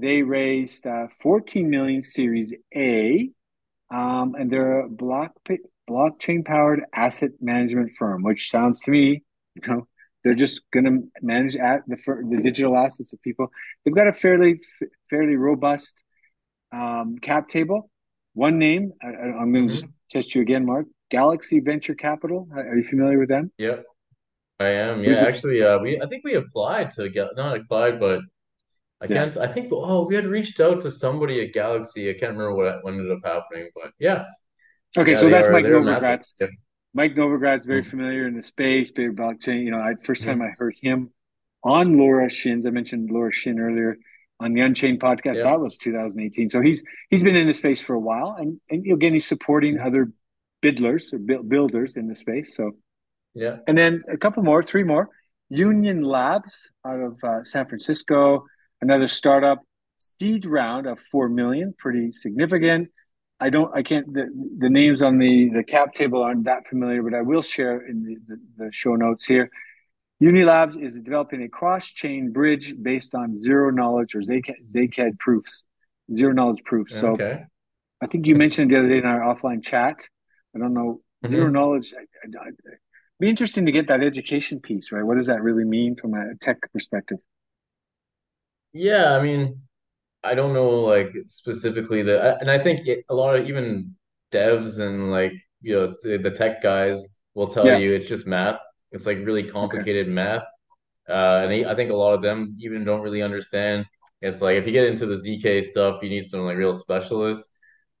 they 0.00 0.22
raised 0.22 0.86
uh, 0.86 1.08
14 1.20 1.68
million 1.68 2.02
Series 2.02 2.54
A, 2.74 3.30
um, 3.90 4.34
and 4.38 4.50
they're 4.50 4.80
a 4.80 4.88
block 4.88 5.32
blockchain 5.88 6.44
powered 6.44 6.82
asset 6.94 7.30
management 7.40 7.92
firm, 7.92 8.22
which 8.22 8.50
sounds 8.50 8.80
to 8.80 8.90
me, 8.90 9.22
you 9.54 9.62
know, 9.66 9.86
they're 10.22 10.34
just 10.34 10.62
going 10.72 10.84
to 10.84 11.02
manage 11.22 11.56
at 11.56 11.82
the 11.86 11.96
the 12.30 12.40
digital 12.42 12.76
assets 12.76 13.12
of 13.12 13.22
people. 13.22 13.50
They've 13.84 13.94
got 13.94 14.06
a 14.06 14.12
fairly 14.12 14.60
fairly 15.08 15.36
robust 15.36 16.04
um, 16.72 17.18
cap 17.18 17.48
table. 17.48 17.90
One 18.34 18.58
name, 18.58 18.92
I, 19.02 19.08
am 19.08 19.52
going 19.52 19.68
to 19.68 19.74
just 19.74 19.86
test 20.10 20.34
you 20.34 20.42
again, 20.42 20.64
Mark. 20.64 20.86
Galaxy 21.10 21.58
Venture 21.58 21.94
Capital. 21.94 22.48
Are 22.54 22.76
you 22.76 22.84
familiar 22.84 23.18
with 23.18 23.28
them? 23.28 23.50
Yep, 23.58 23.84
I 24.60 24.68
am. 24.68 25.02
Yeah, 25.02 25.24
actually, 25.26 25.62
uh, 25.62 25.78
we 25.78 26.00
I 26.00 26.06
think 26.06 26.22
we 26.24 26.34
applied 26.34 26.92
to 26.92 27.08
get 27.08 27.28
not 27.36 27.56
applied, 27.56 27.98
but 27.98 28.20
I 29.00 29.06
can't. 29.06 29.36
I 29.36 29.48
think. 29.52 29.70
Oh, 29.72 30.06
we 30.06 30.14
had 30.14 30.26
reached 30.26 30.60
out 30.60 30.82
to 30.82 30.90
somebody 30.90 31.44
at 31.44 31.52
Galaxy. 31.52 32.10
I 32.10 32.12
can't 32.12 32.36
remember 32.36 32.54
what 32.54 32.84
what 32.84 32.92
ended 32.92 33.10
up 33.10 33.20
happening, 33.24 33.70
but 33.74 33.92
yeah. 33.98 34.24
Okay, 34.96 35.12
Yeah, 35.12 35.16
so 35.16 35.30
that's 35.30 35.46
are. 35.46 35.52
Mike 35.52 35.64
They're. 35.64 35.80
Novogratz. 35.80 36.34
Yeah. 36.40 36.48
Mike 36.94 37.14
Novogratz 37.14 37.66
very 37.66 37.82
Mhm. 37.82 37.86
familiar 37.90 38.26
in 38.26 38.34
the 38.34 38.42
space, 38.42 38.90
big 38.90 39.16
blockchain. 39.16 39.64
You 39.64 39.70
know, 39.70 39.78
I 39.80 39.94
first 40.02 40.22
time. 40.24 40.42
I 40.42 40.50
heard 40.58 40.74
him 40.80 41.10
on 41.62 41.96
Laura 41.98 42.28
Shin's. 42.28 42.66
I 42.66 42.70
mentioned 42.70 43.10
Laura 43.10 43.30
Shin 43.32 43.60
earlier 43.60 43.96
on 44.40 44.54
the 44.54 44.60
Unchained 44.62 45.00
podcast. 45.00 45.36
Yeah. 45.36 45.44
That 45.44 45.60
was 45.60 45.76
2018. 45.78 46.48
So 46.48 46.60
he's 46.60 46.82
he's 47.10 47.22
been 47.22 47.36
in 47.36 47.46
the 47.46 47.52
space 47.52 47.80
for 47.80 47.94
a 47.94 48.00
while, 48.00 48.34
and 48.38 48.60
and 48.70 48.90
again 48.90 49.12
he's 49.12 49.26
supporting 49.26 49.78
other 49.78 50.12
biddlers 50.62 51.12
or 51.12 51.18
builders 51.18 51.96
in 51.96 52.06
the 52.08 52.14
space. 52.14 52.56
So 52.56 52.72
Yeah. 53.34 53.58
and 53.68 53.78
then 53.78 54.02
a 54.08 54.16
couple 54.16 54.42
more, 54.42 54.62
three 54.62 54.82
more. 54.82 55.08
Union 55.48 56.02
Labs 56.02 56.70
out 56.84 57.00
of 57.00 57.18
uh, 57.24 57.42
San 57.42 57.66
Francisco, 57.66 58.46
another 58.80 59.06
startup, 59.08 59.60
seed 59.98 60.44
round 60.46 60.86
of 60.86 60.98
four 60.98 61.28
million, 61.28 61.72
pretty 61.76 62.12
significant. 62.12 62.88
I 63.40 63.48
don't, 63.50 63.74
I 63.74 63.82
can't. 63.82 64.12
The, 64.12 64.28
the 64.58 64.68
names 64.68 65.00
on 65.02 65.18
the 65.18 65.48
the 65.48 65.64
cap 65.64 65.94
table 65.94 66.22
aren't 66.22 66.44
that 66.44 66.66
familiar, 66.68 67.02
but 67.02 67.14
I 67.14 67.22
will 67.22 67.42
share 67.42 67.80
in 67.86 68.04
the, 68.04 68.16
the, 68.28 68.64
the 68.66 68.72
show 68.72 68.94
notes 68.96 69.24
here. 69.24 69.50
Union 70.18 70.46
Labs 70.46 70.76
is 70.76 71.00
developing 71.00 71.42
a 71.42 71.48
cross-chain 71.48 72.32
bridge 72.32 72.74
based 72.80 73.14
on 73.14 73.34
zero 73.36 73.70
knowledge 73.70 74.14
or 74.14 74.20
ZK 74.20 75.18
proofs, 75.18 75.64
zero 76.14 76.32
knowledge 76.32 76.62
proofs. 76.64 76.94
So 77.00 77.12
Okay. 77.12 77.44
I 78.02 78.06
think 78.06 78.26
you 78.26 78.34
mentioned 78.34 78.70
the 78.70 78.78
other 78.78 78.88
day 78.88 78.98
in 78.98 79.06
our 79.06 79.20
offline 79.20 79.62
chat. 79.64 80.06
I 80.54 80.58
don't 80.58 80.74
know 80.74 81.00
zero 81.26 81.48
Mhm. 81.48 81.52
knowledge. 81.52 81.94
I, 81.94 82.02
I, 82.38 82.50
be 83.18 83.28
interesting 83.28 83.66
to 83.66 83.72
get 83.72 83.88
that 83.88 84.02
education 84.02 84.60
piece, 84.60 84.92
right? 84.92 85.02
What 85.02 85.16
does 85.16 85.26
that 85.26 85.42
really 85.42 85.64
mean 85.64 85.96
from 85.96 86.14
a 86.14 86.34
tech 86.42 86.58
perspective? 86.72 87.18
Yeah, 88.72 89.16
I 89.16 89.22
mean, 89.22 89.62
I 90.22 90.34
don't 90.34 90.52
know 90.52 90.68
like 90.68 91.12
specifically 91.28 92.02
the, 92.02 92.36
and 92.40 92.50
I 92.50 92.58
think 92.58 92.86
it, 92.86 93.04
a 93.08 93.14
lot 93.14 93.36
of 93.36 93.48
even 93.48 93.94
devs 94.32 94.78
and 94.78 95.10
like 95.10 95.32
you 95.62 95.74
know 95.74 95.94
the, 96.02 96.18
the 96.18 96.30
tech 96.30 96.62
guys 96.62 97.04
will 97.34 97.48
tell 97.48 97.66
Yeah. 97.66 97.78
you 97.78 97.92
it's 97.94 98.08
just 98.08 98.26
math. 98.26 98.60
It's 98.92 99.06
like 99.06 99.18
really 99.18 99.44
Okay. 99.44 99.52
complicated 99.52 100.08
math. 100.08 100.44
Uh, 101.08 101.40
and 101.44 101.66
I 101.66 101.74
think 101.74 101.90
a 101.90 101.96
lot 101.96 102.14
of 102.14 102.22
them 102.22 102.56
even 102.60 102.84
don't 102.84 103.00
really 103.02 103.22
understand. 103.22 103.86
It's 104.22 104.40
like 104.40 104.56
if 104.56 104.66
you 104.66 104.72
get 104.72 104.84
into 104.86 105.06
the 105.06 105.16
ZK 105.16 105.64
stuff, 105.64 106.02
you 106.02 106.10
need 106.10 106.26
some 106.26 106.40
like 106.40 106.56
real 106.56 106.74
specialists. 106.74 107.50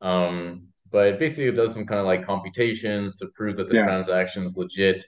Um, 0.00 0.68
but 0.90 1.06
it 1.08 1.18
basically 1.18 1.46
it 1.46 1.52
does 1.56 1.72
some 1.74 1.86
kind 1.86 2.00
of 2.00 2.06
like 2.06 2.26
computations 2.26 3.16
to 3.18 3.26
prove 3.34 3.56
that 3.56 3.68
the 3.68 3.76
Yeah. 3.76 3.84
transaction 3.84 4.44
is 4.44 4.56
legit, 4.56 5.04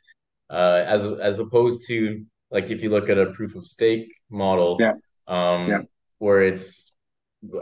uh, 0.51 0.85
as 0.87 1.05
as 1.21 1.39
opposed 1.39 1.87
to 1.89 2.25
like 2.51 2.71
if 2.71 2.83
you 2.83 2.91
look 2.91 3.09
at 3.09 3.19
a 3.19 3.27
proof 3.33 3.55
of 3.57 3.67
stake 3.67 4.13
model, 4.31 4.77
Yeah. 4.81 4.95
Yeah. 5.29 5.79
um, 5.79 5.89
where 6.19 6.43
it's 6.43 6.92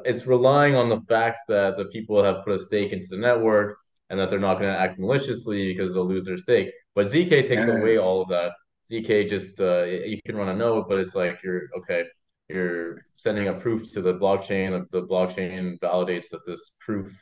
it's 0.04 0.26
relying 0.26 0.74
on 0.74 0.88
the 0.88 1.00
fact 1.02 1.40
that 1.48 1.76
the 1.76 1.86
people 1.86 2.22
have 2.22 2.44
put 2.44 2.60
a 2.60 2.64
stake 2.64 2.92
into 2.92 3.08
the 3.08 3.16
network 3.16 3.78
and 4.10 4.18
that 4.18 4.28
they're 4.28 4.38
not 4.38 4.58
going 4.58 4.72
to 4.72 4.78
act 4.78 4.98
maliciously 4.98 5.72
because 5.72 5.94
they'll 5.94 6.06
lose 6.06 6.26
their 6.26 6.38
stake. 6.38 6.70
But 6.94 7.06
ZK 7.06 7.46
takes 7.46 7.66
Yeah. 7.66 7.78
away 7.78 7.96
all 7.98 8.20
of 8.22 8.28
that. 8.28 8.52
ZK 8.90 9.28
just 9.28 9.60
uh, 9.60 9.84
you 9.84 10.20
can 10.24 10.36
run 10.36 10.48
a 10.48 10.54
node, 10.54 10.88
but 10.88 10.98
it's 10.98 11.14
like 11.14 11.40
you're 11.42 11.68
okay. 11.78 12.04
You're 12.48 13.04
sending 13.14 13.46
a 13.48 13.54
proof 13.54 13.92
to 13.92 14.02
the 14.02 14.14
blockchain. 14.14 14.88
The 14.90 15.02
blockchain 15.02 15.78
validates 15.78 16.28
that 16.30 16.44
this 16.46 16.72
proof 16.80 17.12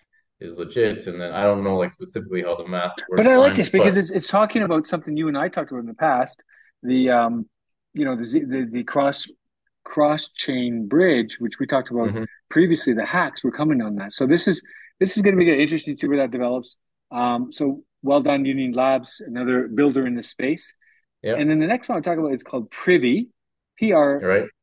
is 0.40 0.58
legit, 0.58 1.06
and 1.06 1.20
then 1.20 1.32
I 1.32 1.42
don't 1.42 1.62
know 1.62 1.76
like 1.76 1.90
specifically 1.90 2.42
how 2.42 2.56
the 2.56 2.66
math 2.66 2.92
works. 3.10 3.18
But 3.18 3.26
I 3.26 3.36
like 3.36 3.52
behind 3.52 3.56
this 3.56 3.66
it, 3.68 3.72
but 3.72 3.78
because 3.78 3.96
it's 3.98 4.10
it's 4.10 4.28
talking 4.28 4.62
about 4.62 4.86
something 4.86 5.16
you 5.16 5.28
and 5.28 5.36
I 5.36 5.48
talked 5.48 5.70
about 5.70 5.80
in 5.80 5.86
the 5.86 5.94
past. 5.94 6.42
The 6.82 7.10
um, 7.10 7.48
you 7.92 8.06
know, 8.06 8.16
the 8.16 8.24
the, 8.24 8.68
the 8.70 8.84
cross 8.84 9.26
cross 9.94 10.22
chain 10.44 10.86
bridge, 10.94 11.32
which 11.42 11.58
we 11.60 11.66
talked 11.66 11.90
about 11.90 12.10
Mhm. 12.10 12.26
previously. 12.56 12.92
The 12.92 13.06
hacks 13.18 13.42
were 13.44 13.50
coming 13.60 13.80
on 13.86 13.92
that. 14.00 14.10
So 14.18 14.22
this 14.34 14.44
is 14.52 14.56
this 15.00 15.16
is 15.16 15.22
going 15.22 15.34
to 15.36 15.38
be 15.38 15.44
good. 15.50 15.60
interesting 15.64 15.94
to 15.94 15.98
see 16.00 16.08
where 16.10 16.18
that 16.22 16.32
develops. 16.38 16.76
Um, 17.20 17.40
so 17.58 17.64
well 18.02 18.20
done, 18.28 18.44
Union 18.44 18.72
Labs, 18.72 19.10
another 19.30 19.58
builder 19.78 20.02
in 20.10 20.14
this 20.20 20.28
space. 20.28 20.64
yeah, 21.22 21.36
And 21.38 21.48
then 21.48 21.58
the 21.64 21.66
next 21.74 21.88
one 21.88 21.96
I'll 21.96 22.02
talk 22.10 22.18
about 22.18 22.32
is 22.38 22.42
called 22.50 22.66
Privy, 22.70 23.18
P 23.78 23.92
R. 23.92 24.10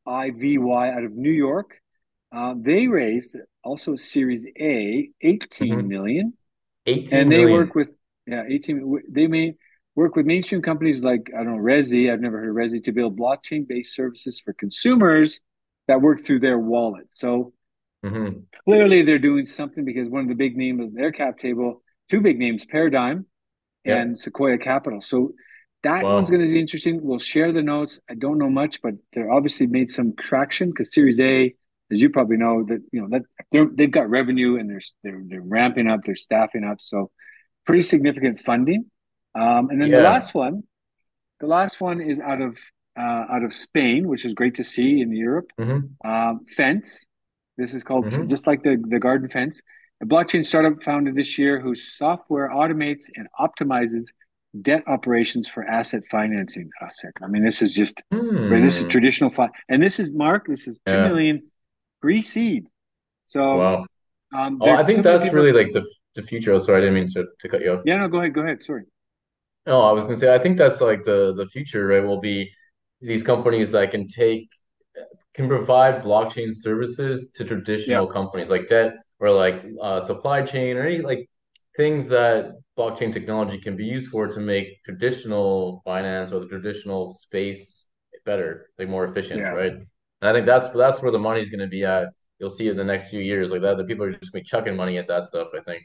I 0.06 0.30
V 0.30 0.58
Y, 0.58 0.84
out 0.96 1.04
of 1.08 1.12
New 1.26 1.36
York. 1.48 1.68
Uh, 2.38 2.54
they 2.70 2.82
raised 2.86 3.32
also 3.68 3.88
a 3.94 3.98
Series 4.14 4.42
A, 4.72 5.10
eighteen 5.30 5.74
Mhm. 5.80 5.88
million, 5.94 6.26
18 6.86 7.18
and 7.18 7.32
they 7.32 7.38
million. 7.44 7.52
work 7.58 7.74
with 7.74 7.90
yeah, 8.32 8.44
eighteen. 8.52 8.76
They 9.08 9.26
may 9.36 9.46
work 9.96 10.14
with 10.14 10.26
mainstream 10.26 10.62
companies 10.62 11.02
like 11.02 11.30
I 11.34 11.42
don't 11.42 11.56
know 11.56 11.62
Resy, 11.62 12.12
I've 12.12 12.20
never 12.20 12.38
heard 12.38 12.50
of 12.50 12.56
Resy 12.56 12.84
to 12.84 12.92
build 12.92 13.18
blockchain-based 13.18 13.94
services 13.94 14.40
for 14.40 14.52
consumers 14.52 15.40
that 15.88 16.00
work 16.00 16.24
through 16.24 16.40
their 16.40 16.58
wallet. 16.58 17.08
So 17.14 17.52
Mhm. 18.04 18.44
clearly 18.64 19.02
they're 19.02 19.18
doing 19.18 19.46
something 19.46 19.84
because 19.84 20.08
one 20.08 20.22
of 20.22 20.28
the 20.28 20.34
big 20.34 20.56
names 20.56 20.90
in 20.90 20.94
their 20.94 21.12
cap 21.12 21.38
table, 21.38 21.82
two 22.10 22.20
big 22.20 22.38
names, 22.38 22.64
Paradigm 22.64 23.26
Yeah. 23.84 24.02
and 24.02 24.18
Sequoia 24.18 24.58
Capital. 24.58 25.00
So 25.00 25.34
that 25.82 26.04
Wow. 26.04 26.16
one's 26.16 26.30
going 26.30 26.44
to 26.44 26.52
be 26.52 26.60
interesting. 26.60 27.02
We'll 27.02 27.18
share 27.18 27.52
the 27.52 27.62
notes. 27.62 28.00
I 28.10 28.14
don't 28.14 28.38
know 28.38 28.50
much, 28.50 28.82
but 28.82 28.94
they're 29.12 29.30
obviously 29.30 29.66
made 29.66 29.90
some 29.90 30.14
traction 30.16 30.70
because 30.70 30.92
Series 30.92 31.20
A, 31.20 31.54
as 31.90 32.02
you 32.02 32.10
probably 32.10 32.36
know, 32.36 32.64
that 32.64 32.82
you 32.92 33.00
know 33.00 33.08
that 33.10 33.22
they're, 33.52 33.68
they've 33.72 33.90
got 33.90 34.10
revenue 34.10 34.58
and 34.58 34.68
they're 34.68 34.80
they're 35.02 35.22
they're 35.26 35.40
ramping 35.40 35.86
up, 35.88 36.00
they're 36.04 36.16
staffing 36.16 36.64
up, 36.64 36.78
so 36.80 37.10
pretty 37.64 37.82
significant 37.82 38.38
funding. 38.40 38.90
Um, 39.40 39.62
and 39.70 39.78
then 39.80 39.90
the 39.90 39.98
last 40.12 40.34
one, 40.34 40.62
the 41.40 41.46
last 41.46 41.80
one 41.80 42.00
is 42.00 42.18
out 42.20 42.40
of 42.40 42.52
uh, 42.98 43.24
out 43.34 43.44
of 43.44 43.52
Spain, 43.52 44.08
which 44.08 44.24
is 44.24 44.32
great 44.40 44.54
to 44.60 44.64
see 44.64 44.90
in 45.02 45.12
Europe. 45.12 45.48
Mhm. 45.60 45.80
Um, 46.10 46.34
Fence. 46.56 46.88
This 47.58 47.74
is 47.74 47.82
called 47.88 48.04
Mhm. 48.06 48.28
just 48.34 48.46
like 48.50 48.60
the 48.62 48.74
the 48.94 48.98
garden 48.98 49.28
fence. 49.28 49.60
A 50.02 50.06
blockchain 50.06 50.42
startup 50.44 50.82
founded 50.82 51.14
this 51.14 51.32
year 51.42 51.54
whose 51.60 51.82
software 52.02 52.48
automates 52.60 53.04
and 53.16 53.26
optimizes 53.46 54.04
debt 54.68 54.82
operations 54.86 55.46
for 55.48 55.62
asset 55.78 56.02
financing. 56.10 56.68
Asset. 56.82 57.12
I 57.22 57.26
mean, 57.32 57.44
this 57.44 57.60
is 57.64 57.74
just 57.74 57.96
right, 58.10 58.62
this 58.68 58.76
is 58.80 58.84
Hmm. 58.84 58.94
traditional 58.96 59.30
fi- 59.30 59.54
and 59.70 59.82
this 59.82 59.96
is 60.02 60.08
Mark. 60.12 60.42
This 60.54 60.66
is 60.70 60.74
two 60.86 60.94
Yeah. 60.94 61.08
million 61.08 61.36
pre-seed. 62.02 62.62
So 63.26 63.40
Wow. 63.58 63.86
um, 64.38 64.58
Oh, 64.62 64.70
I 64.82 64.84
think 64.84 65.02
that's 65.02 65.32
really 65.38 65.52
like 65.60 65.72
the 65.72 65.84
the 66.14 66.22
future. 66.22 66.52
Oh, 66.54 66.58
sorry, 66.58 66.78
I 66.78 66.80
didn't 66.80 66.94
mean 67.00 67.08
to, 67.16 67.26
to 67.40 67.46
cut 67.52 67.60
you 67.60 67.72
off. 67.72 67.82
Yeah, 67.84 67.98
no, 67.98 68.08
go 68.08 68.18
ahead, 68.20 68.32
go 68.32 68.40
ahead. 68.40 68.62
Sorry. 68.62 68.84
No, 69.66 69.82
I 69.82 69.92
was 69.92 70.04
gonna 70.04 70.16
say 70.16 70.34
I 70.34 70.38
think 70.38 70.58
that's 70.58 70.80
like 70.80 71.04
the 71.04 71.34
the 71.34 71.46
future, 71.46 71.86
right? 71.86 72.02
Will 72.04 72.20
be 72.20 72.50
these 73.00 73.22
companies 73.22 73.72
that 73.72 73.90
can 73.90 74.08
take 74.08 74.48
can 75.34 75.48
provide 75.48 76.02
blockchain 76.02 76.54
services 76.54 77.30
to 77.32 77.44
traditional 77.44 78.06
companies 78.06 78.50
like 78.50 78.68
debt 78.68 78.94
or 79.20 79.30
like 79.30 79.64
uh, 79.82 80.00
supply 80.00 80.42
chain 80.42 80.76
or 80.76 80.82
any 80.86 81.00
like 81.00 81.28
things 81.76 82.08
that 82.08 82.52
blockchain 82.78 83.12
technology 83.12 83.58
can 83.60 83.76
be 83.76 83.84
used 83.84 84.10
for 84.10 84.28
to 84.28 84.40
make 84.40 84.82
traditional 84.84 85.82
finance 85.84 86.32
or 86.32 86.40
the 86.40 86.46
traditional 86.48 87.14
space 87.14 87.84
better, 88.24 88.70
like 88.78 88.88
more 88.88 89.06
efficient, 89.06 89.40
Yeah. 89.40 89.50
right? 89.50 89.72
And 89.72 90.30
I 90.30 90.32
think 90.32 90.46
that's 90.46 90.70
that's 90.70 91.02
where 91.02 91.12
the 91.12 91.18
money's 91.18 91.50
going 91.50 91.60
to 91.60 91.68
be 91.68 91.84
at. 91.84 92.08
You'll 92.40 92.50
see 92.50 92.68
in 92.68 92.76
the 92.76 92.84
next 92.84 93.10
few 93.10 93.20
years, 93.20 93.50
like 93.50 93.62
that. 93.62 93.78
The 93.78 93.84
people 93.84 94.04
are 94.06 94.12
just 94.12 94.32
going 94.32 94.42
to 94.42 94.46
be 94.46 94.48
chucking 94.50 94.76
money 94.76 94.98
at 94.98 95.08
that 95.08 95.24
stuff. 95.24 95.48
I 95.56 95.60
think. 95.62 95.82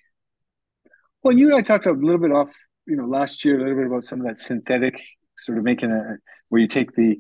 Well, 1.24 1.38
you 1.38 1.48
and 1.48 1.58
I 1.58 1.62
talked 1.62 1.86
a 1.86 1.92
little 1.92 2.20
bit 2.20 2.32
off, 2.32 2.52
you 2.88 2.96
know, 2.96 3.06
last 3.06 3.46
year 3.46 3.58
a 3.58 3.62
little 3.64 3.76
bit 3.78 3.88
about 3.88 4.04
some 4.04 4.22
of 4.22 4.28
that 4.28 4.40
synthetic 4.40 4.96
sort 5.38 5.58
of 5.58 5.64
making 5.64 5.92
a 5.92 6.18
where 6.50 6.62
you 6.62 6.68
take 6.68 6.94
the 6.96 7.18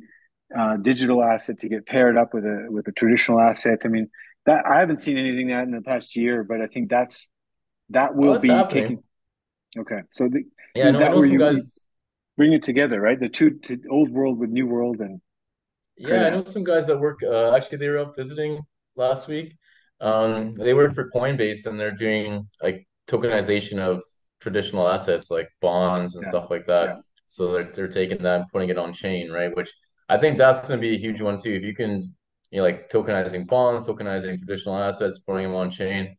uh, 0.55 0.77
digital 0.77 1.23
asset 1.23 1.59
to 1.59 1.69
get 1.69 1.85
paired 1.85 2.17
up 2.17 2.33
with 2.33 2.45
a 2.45 2.67
with 2.69 2.87
a 2.87 2.91
traditional 2.91 3.39
asset. 3.39 3.79
I 3.85 3.87
mean, 3.87 4.09
that 4.45 4.65
I 4.65 4.79
haven't 4.79 4.99
seen 4.99 5.17
anything 5.17 5.49
that 5.49 5.63
in 5.63 5.71
the 5.71 5.81
past 5.81 6.15
year, 6.15 6.43
but 6.43 6.61
I 6.61 6.67
think 6.67 6.89
that's 6.89 7.29
that 7.89 8.15
will 8.15 8.35
Oh, 8.35 8.39
be 8.39 8.49
happening. 8.49 8.83
taking. 8.83 9.03
Okay, 9.77 10.01
so 10.13 10.27
the, 10.29 10.43
Yeah, 10.75 10.89
I 10.89 10.91
know, 10.91 10.99
I 10.99 11.01
that 11.03 11.11
know 11.11 11.21
some 11.21 11.31
you 11.33 11.39
guys. 11.39 11.79
bring 12.37 12.53
it 12.53 12.63
together, 12.63 12.99
right? 12.99 13.19
The 13.19 13.29
two 13.29 13.51
to 13.59 13.77
old 13.89 14.09
world 14.11 14.39
with 14.39 14.49
new 14.49 14.67
world, 14.67 14.99
and 14.99 15.21
Yeah, 15.97 16.27
I 16.27 16.29
know 16.31 16.43
some 16.43 16.63
guys 16.63 16.87
that 16.87 16.99
work. 16.99 17.19
Uh, 17.23 17.55
actually, 17.55 17.77
they 17.77 17.89
were 17.89 17.99
up 17.99 18.15
visiting 18.15 18.59
last 18.95 19.27
week. 19.27 19.55
Um, 19.99 20.55
they 20.55 20.73
work 20.73 20.93
for 20.93 21.09
Coinbase, 21.11 21.65
and 21.67 21.79
they're 21.79 21.91
doing 21.95 22.47
like 22.61 22.87
tokenization 23.07 23.79
of 23.79 24.01
traditional 24.41 24.87
assets 24.87 25.31
like 25.31 25.49
bonds 25.61 26.15
and 26.15 26.25
Yeah, 26.25 26.33
stuff 26.33 26.49
like 26.51 26.67
that. 26.67 26.89
yeah. 26.89 27.01
So 27.27 27.53
they're 27.53 27.71
they're 27.71 27.87
taking 27.87 28.23
that 28.23 28.41
and 28.41 28.49
putting 28.51 28.69
it 28.69 28.77
on 28.77 28.93
chain, 28.93 29.31
right? 29.31 29.55
Which 29.55 29.73
I 30.09 30.17
think 30.17 30.37
that's 30.37 30.67
going 30.67 30.79
to 30.79 30.81
be 30.81 30.95
a 30.95 30.99
huge 30.99 31.21
one 31.21 31.41
too. 31.41 31.53
If 31.53 31.63
you 31.63 31.75
can, 31.75 32.13
you 32.51 32.57
know, 32.59 32.63
like 32.63 32.89
tokenizing 32.89 33.47
bonds, 33.47 33.87
tokenizing 33.87 34.37
traditional 34.39 34.77
assets, 34.77 35.19
putting 35.19 35.43
them 35.43 35.55
on 35.55 35.71
chain, 35.71 36.17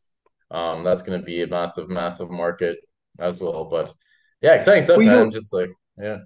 um, 0.50 0.84
that's 0.84 1.02
going 1.02 1.20
to 1.20 1.24
be 1.26 1.42
a 1.42 1.46
massive, 1.46 1.88
massive 1.90 2.30
market 2.30 2.78
as 3.18 3.40
well. 3.40 3.64
But 3.66 3.94
yeah, 4.42 4.54
exciting 4.54 4.82
stuff, 4.82 5.02
Well, 5.02 5.06
man. 5.06 5.30
know, 5.30 5.32
Just 5.32 5.52
like 5.52 5.70
yeah, 5.98 6.18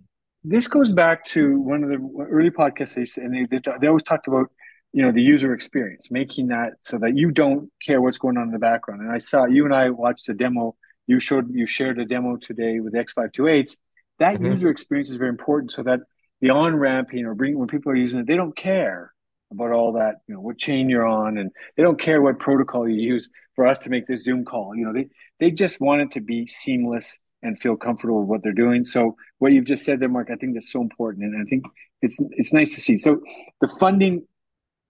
this 0.44 0.68
goes 0.68 0.92
back 0.92 1.24
to 1.26 1.58
one 1.60 1.82
of 1.82 1.90
the 1.90 2.26
early 2.30 2.50
podcasts 2.50 2.94
they 2.94 3.04
said, 3.04 3.24
and 3.24 3.34
they, 3.50 3.58
they 3.58 3.72
they 3.80 3.86
always 3.88 4.02
talked 4.02 4.28
about 4.28 4.46
you 4.92 5.02
know 5.02 5.12
the 5.12 5.22
user 5.22 5.52
experience, 5.52 6.10
making 6.10 6.48
that 6.48 6.74
so 6.80 6.98
that 6.98 7.16
you 7.16 7.30
don't 7.30 7.70
care 7.84 8.00
what's 8.00 8.18
going 8.18 8.36
on 8.36 8.44
in 8.44 8.52
the 8.52 8.58
background. 8.58 9.02
And 9.02 9.10
I 9.10 9.18
saw 9.18 9.46
you 9.46 9.64
and 9.64 9.74
I 9.74 9.90
watched 9.90 10.26
the 10.26 10.34
demo. 10.34 10.76
You 11.06 11.20
showed 11.20 11.54
you 11.54 11.66
shared 11.66 11.98
a 12.00 12.04
demo 12.04 12.36
today 12.36 12.80
with 12.80 12.94
X 12.94 13.12
five 13.12 13.32
two 13.32 13.46
eights. 13.48 13.76
That 14.18 14.40
Mhm. 14.40 14.46
user 14.50 14.70
experience 14.70 15.10
is 15.10 15.16
very 15.16 15.30
important, 15.30 15.70
so 15.70 15.82
that 15.84 16.00
the 16.40 16.50
on 16.50 16.76
ramping 16.76 17.24
or 17.26 17.34
bring 17.34 17.58
when 17.58 17.68
people 17.68 17.92
are 17.92 17.96
using 17.96 18.20
it, 18.20 18.26
they 18.26 18.36
don't 18.36 18.56
care 18.56 19.12
about 19.52 19.70
all 19.70 19.92
that, 19.92 20.16
you 20.26 20.34
know, 20.34 20.40
what 20.40 20.58
chain 20.58 20.88
you're 20.88 21.06
on, 21.06 21.38
and 21.38 21.50
they 21.76 21.82
don't 21.82 22.00
care 22.00 22.20
what 22.20 22.38
protocol 22.38 22.88
you 22.88 23.00
use 23.00 23.30
for 23.54 23.66
us 23.66 23.78
to 23.80 23.90
make 23.90 24.06
this 24.06 24.24
Zoom 24.24 24.44
call. 24.44 24.74
You 24.74 24.84
know, 24.86 24.92
they 24.92 25.08
they 25.38 25.50
just 25.50 25.80
want 25.80 26.02
it 26.02 26.10
to 26.12 26.20
be 26.20 26.46
seamless 26.46 27.18
and 27.42 27.60
feel 27.60 27.76
comfortable 27.76 28.20
with 28.20 28.28
what 28.28 28.42
they're 28.42 28.52
doing. 28.52 28.84
So 28.84 29.16
what 29.38 29.52
you've 29.52 29.66
just 29.66 29.84
said 29.84 30.00
there, 30.00 30.08
Mark, 30.08 30.30
I 30.30 30.36
think 30.36 30.54
that's 30.54 30.72
so 30.72 30.80
important, 30.80 31.24
and 31.26 31.40
I 31.40 31.48
think 31.48 31.64
it's 32.02 32.18
it's 32.32 32.52
nice 32.52 32.74
to 32.74 32.80
see. 32.80 32.96
So 32.96 33.20
the 33.60 33.68
funding, 33.68 34.26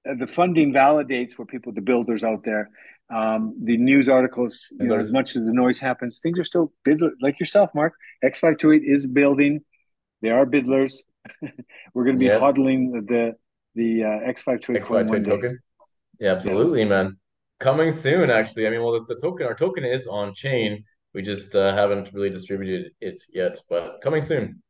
uh, 0.09 0.15
the 0.15 0.27
funding 0.27 0.73
validates 0.73 1.39
what 1.39 1.49
people, 1.49 1.73
the 1.73 1.81
builders 1.83 2.25
out 2.25 2.45
there, 2.45 2.71
um, 3.11 3.55
the 3.63 3.77
news 3.77 4.09
articles. 4.09 4.73
Know, 4.73 4.99
as 4.99 5.13
much 5.13 5.37
as 5.37 5.47
the 5.47 5.53
noise 5.53 5.79
happens, 5.79 6.19
things 6.19 6.39
are 6.39 6.45
still 6.45 6.73
bid 6.85 7.01
like 7.21 7.39
yourself, 7.39 7.71
Mark. 7.75 7.95
X 8.23 8.41
five 8.41 8.59
two 8.59 8.73
eight 8.73 8.83
is 8.85 9.07
building. 9.07 9.61
They 10.23 10.31
are 10.31 10.47
bidlers. 10.47 10.95
We're 11.95 12.05
going 12.05 12.17
to 12.17 12.21
be 12.21 12.27
yep. 12.27 12.41
hodling 12.41 13.07
the 13.07 13.35
the 13.75 14.05
uh, 14.05 14.29
X 14.29 14.43
five 14.43 14.61
two 14.61 14.77
eight 14.77 14.83
token. 14.83 15.61
Yeah, 16.19 16.33
absolutely, 16.33 16.81
yeah. 16.81 16.89
man. 16.89 17.19
Coming 17.59 17.93
soon, 17.93 18.31
actually. 18.31 18.67
I 18.67 18.71
mean, 18.71 18.83
well, 18.83 18.93
the, 18.93 19.15
the 19.15 19.21
token, 19.21 19.47
our 19.47 19.55
token 19.55 19.85
is 19.85 20.07
on 20.07 20.35
chain. 20.35 20.85
We 21.15 21.23
just 21.23 21.55
uh, 21.55 21.75
haven't 21.75 22.13
really 22.13 22.29
distributed 22.29 22.93
it 23.01 23.23
yet, 23.33 23.59
but 23.71 24.01
coming 24.03 24.21
soon. 24.21 24.63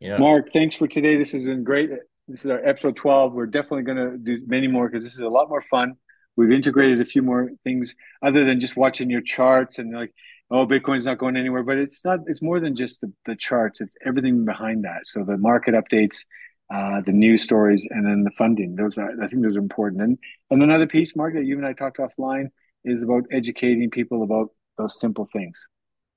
Yeah. 0.00 0.18
Mark, 0.18 0.52
thanks 0.52 0.74
for 0.74 0.86
today. 0.86 1.16
This 1.16 1.32
has 1.32 1.44
been 1.44 1.64
great. 1.64 1.90
This 2.28 2.44
is 2.44 2.50
our 2.50 2.62
episode 2.66 2.96
12. 2.96 3.32
We're 3.32 3.46
definitely 3.46 3.82
going 3.82 3.96
to 3.96 4.18
do 4.18 4.44
many 4.46 4.66
more 4.66 4.88
because 4.88 5.04
this 5.04 5.14
is 5.14 5.20
a 5.20 5.28
lot 5.28 5.48
more 5.48 5.62
fun. 5.62 5.94
We've 6.36 6.52
integrated 6.52 7.00
a 7.00 7.04
few 7.04 7.22
more 7.22 7.50
things 7.64 7.94
other 8.22 8.44
than 8.44 8.60
just 8.60 8.76
watching 8.76 9.10
your 9.10 9.22
charts 9.22 9.78
and 9.78 9.94
like, 9.94 10.12
oh, 10.50 10.66
Bitcoin's 10.66 11.06
not 11.06 11.18
going 11.18 11.36
anywhere. 11.36 11.62
But 11.62 11.78
it's 11.78 12.04
not, 12.04 12.20
it's 12.26 12.42
more 12.42 12.60
than 12.60 12.76
just 12.76 13.00
the, 13.00 13.12
the 13.24 13.36
charts, 13.36 13.80
it's 13.80 13.94
everything 14.04 14.44
behind 14.44 14.84
that. 14.84 15.06
So 15.06 15.24
the 15.24 15.38
market 15.38 15.74
updates, 15.74 16.24
uh, 16.72 17.00
the 17.04 17.12
news 17.12 17.42
stories, 17.42 17.86
and 17.88 18.04
then 18.04 18.22
the 18.24 18.30
funding. 18.30 18.76
Those 18.76 18.98
are, 18.98 19.10
I 19.22 19.28
think 19.28 19.42
those 19.42 19.56
are 19.56 19.60
important. 19.60 20.02
And, 20.02 20.18
and 20.50 20.62
another 20.62 20.86
piece, 20.86 21.16
Mark, 21.16 21.34
that 21.34 21.44
you 21.44 21.56
and 21.56 21.66
I 21.66 21.72
talked 21.72 21.98
offline 21.98 22.48
is 22.84 23.02
about 23.02 23.24
educating 23.32 23.90
people 23.90 24.22
about 24.22 24.50
those 24.78 25.00
simple 25.00 25.28
things. 25.32 25.58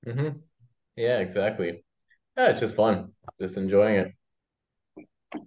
Mm-hmm. 0.06 0.38
Yeah, 0.96 1.18
exactly. 1.18 1.84
Yeah, 2.36 2.50
it's 2.50 2.60
just 2.60 2.74
fun. 2.74 3.12
Just 3.40 3.56
enjoying 3.56 3.96
it. 3.96 4.14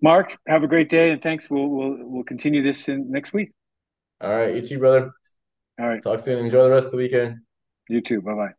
Mark, 0.01 0.37
have 0.47 0.63
a 0.63 0.67
great 0.67 0.89
day, 0.89 1.11
and 1.11 1.21
thanks. 1.21 1.49
We'll 1.49 1.67
we'll 1.67 1.97
we'll 1.99 2.23
continue 2.23 2.63
this 2.63 2.87
in 2.87 3.11
next 3.11 3.33
week. 3.33 3.51
All 4.21 4.35
right, 4.35 4.55
you 4.55 4.65
too, 4.67 4.79
brother. 4.79 5.11
All 5.79 5.87
right. 5.89 6.03
Talk 6.03 6.19
soon. 6.21 6.45
Enjoy 6.45 6.63
the 6.65 6.71
rest 6.71 6.87
of 6.87 6.91
the 6.93 6.97
weekend. 6.97 7.41
You 7.89 8.01
too. 8.01 8.21
Bye 8.21 8.33
bye. 8.35 8.53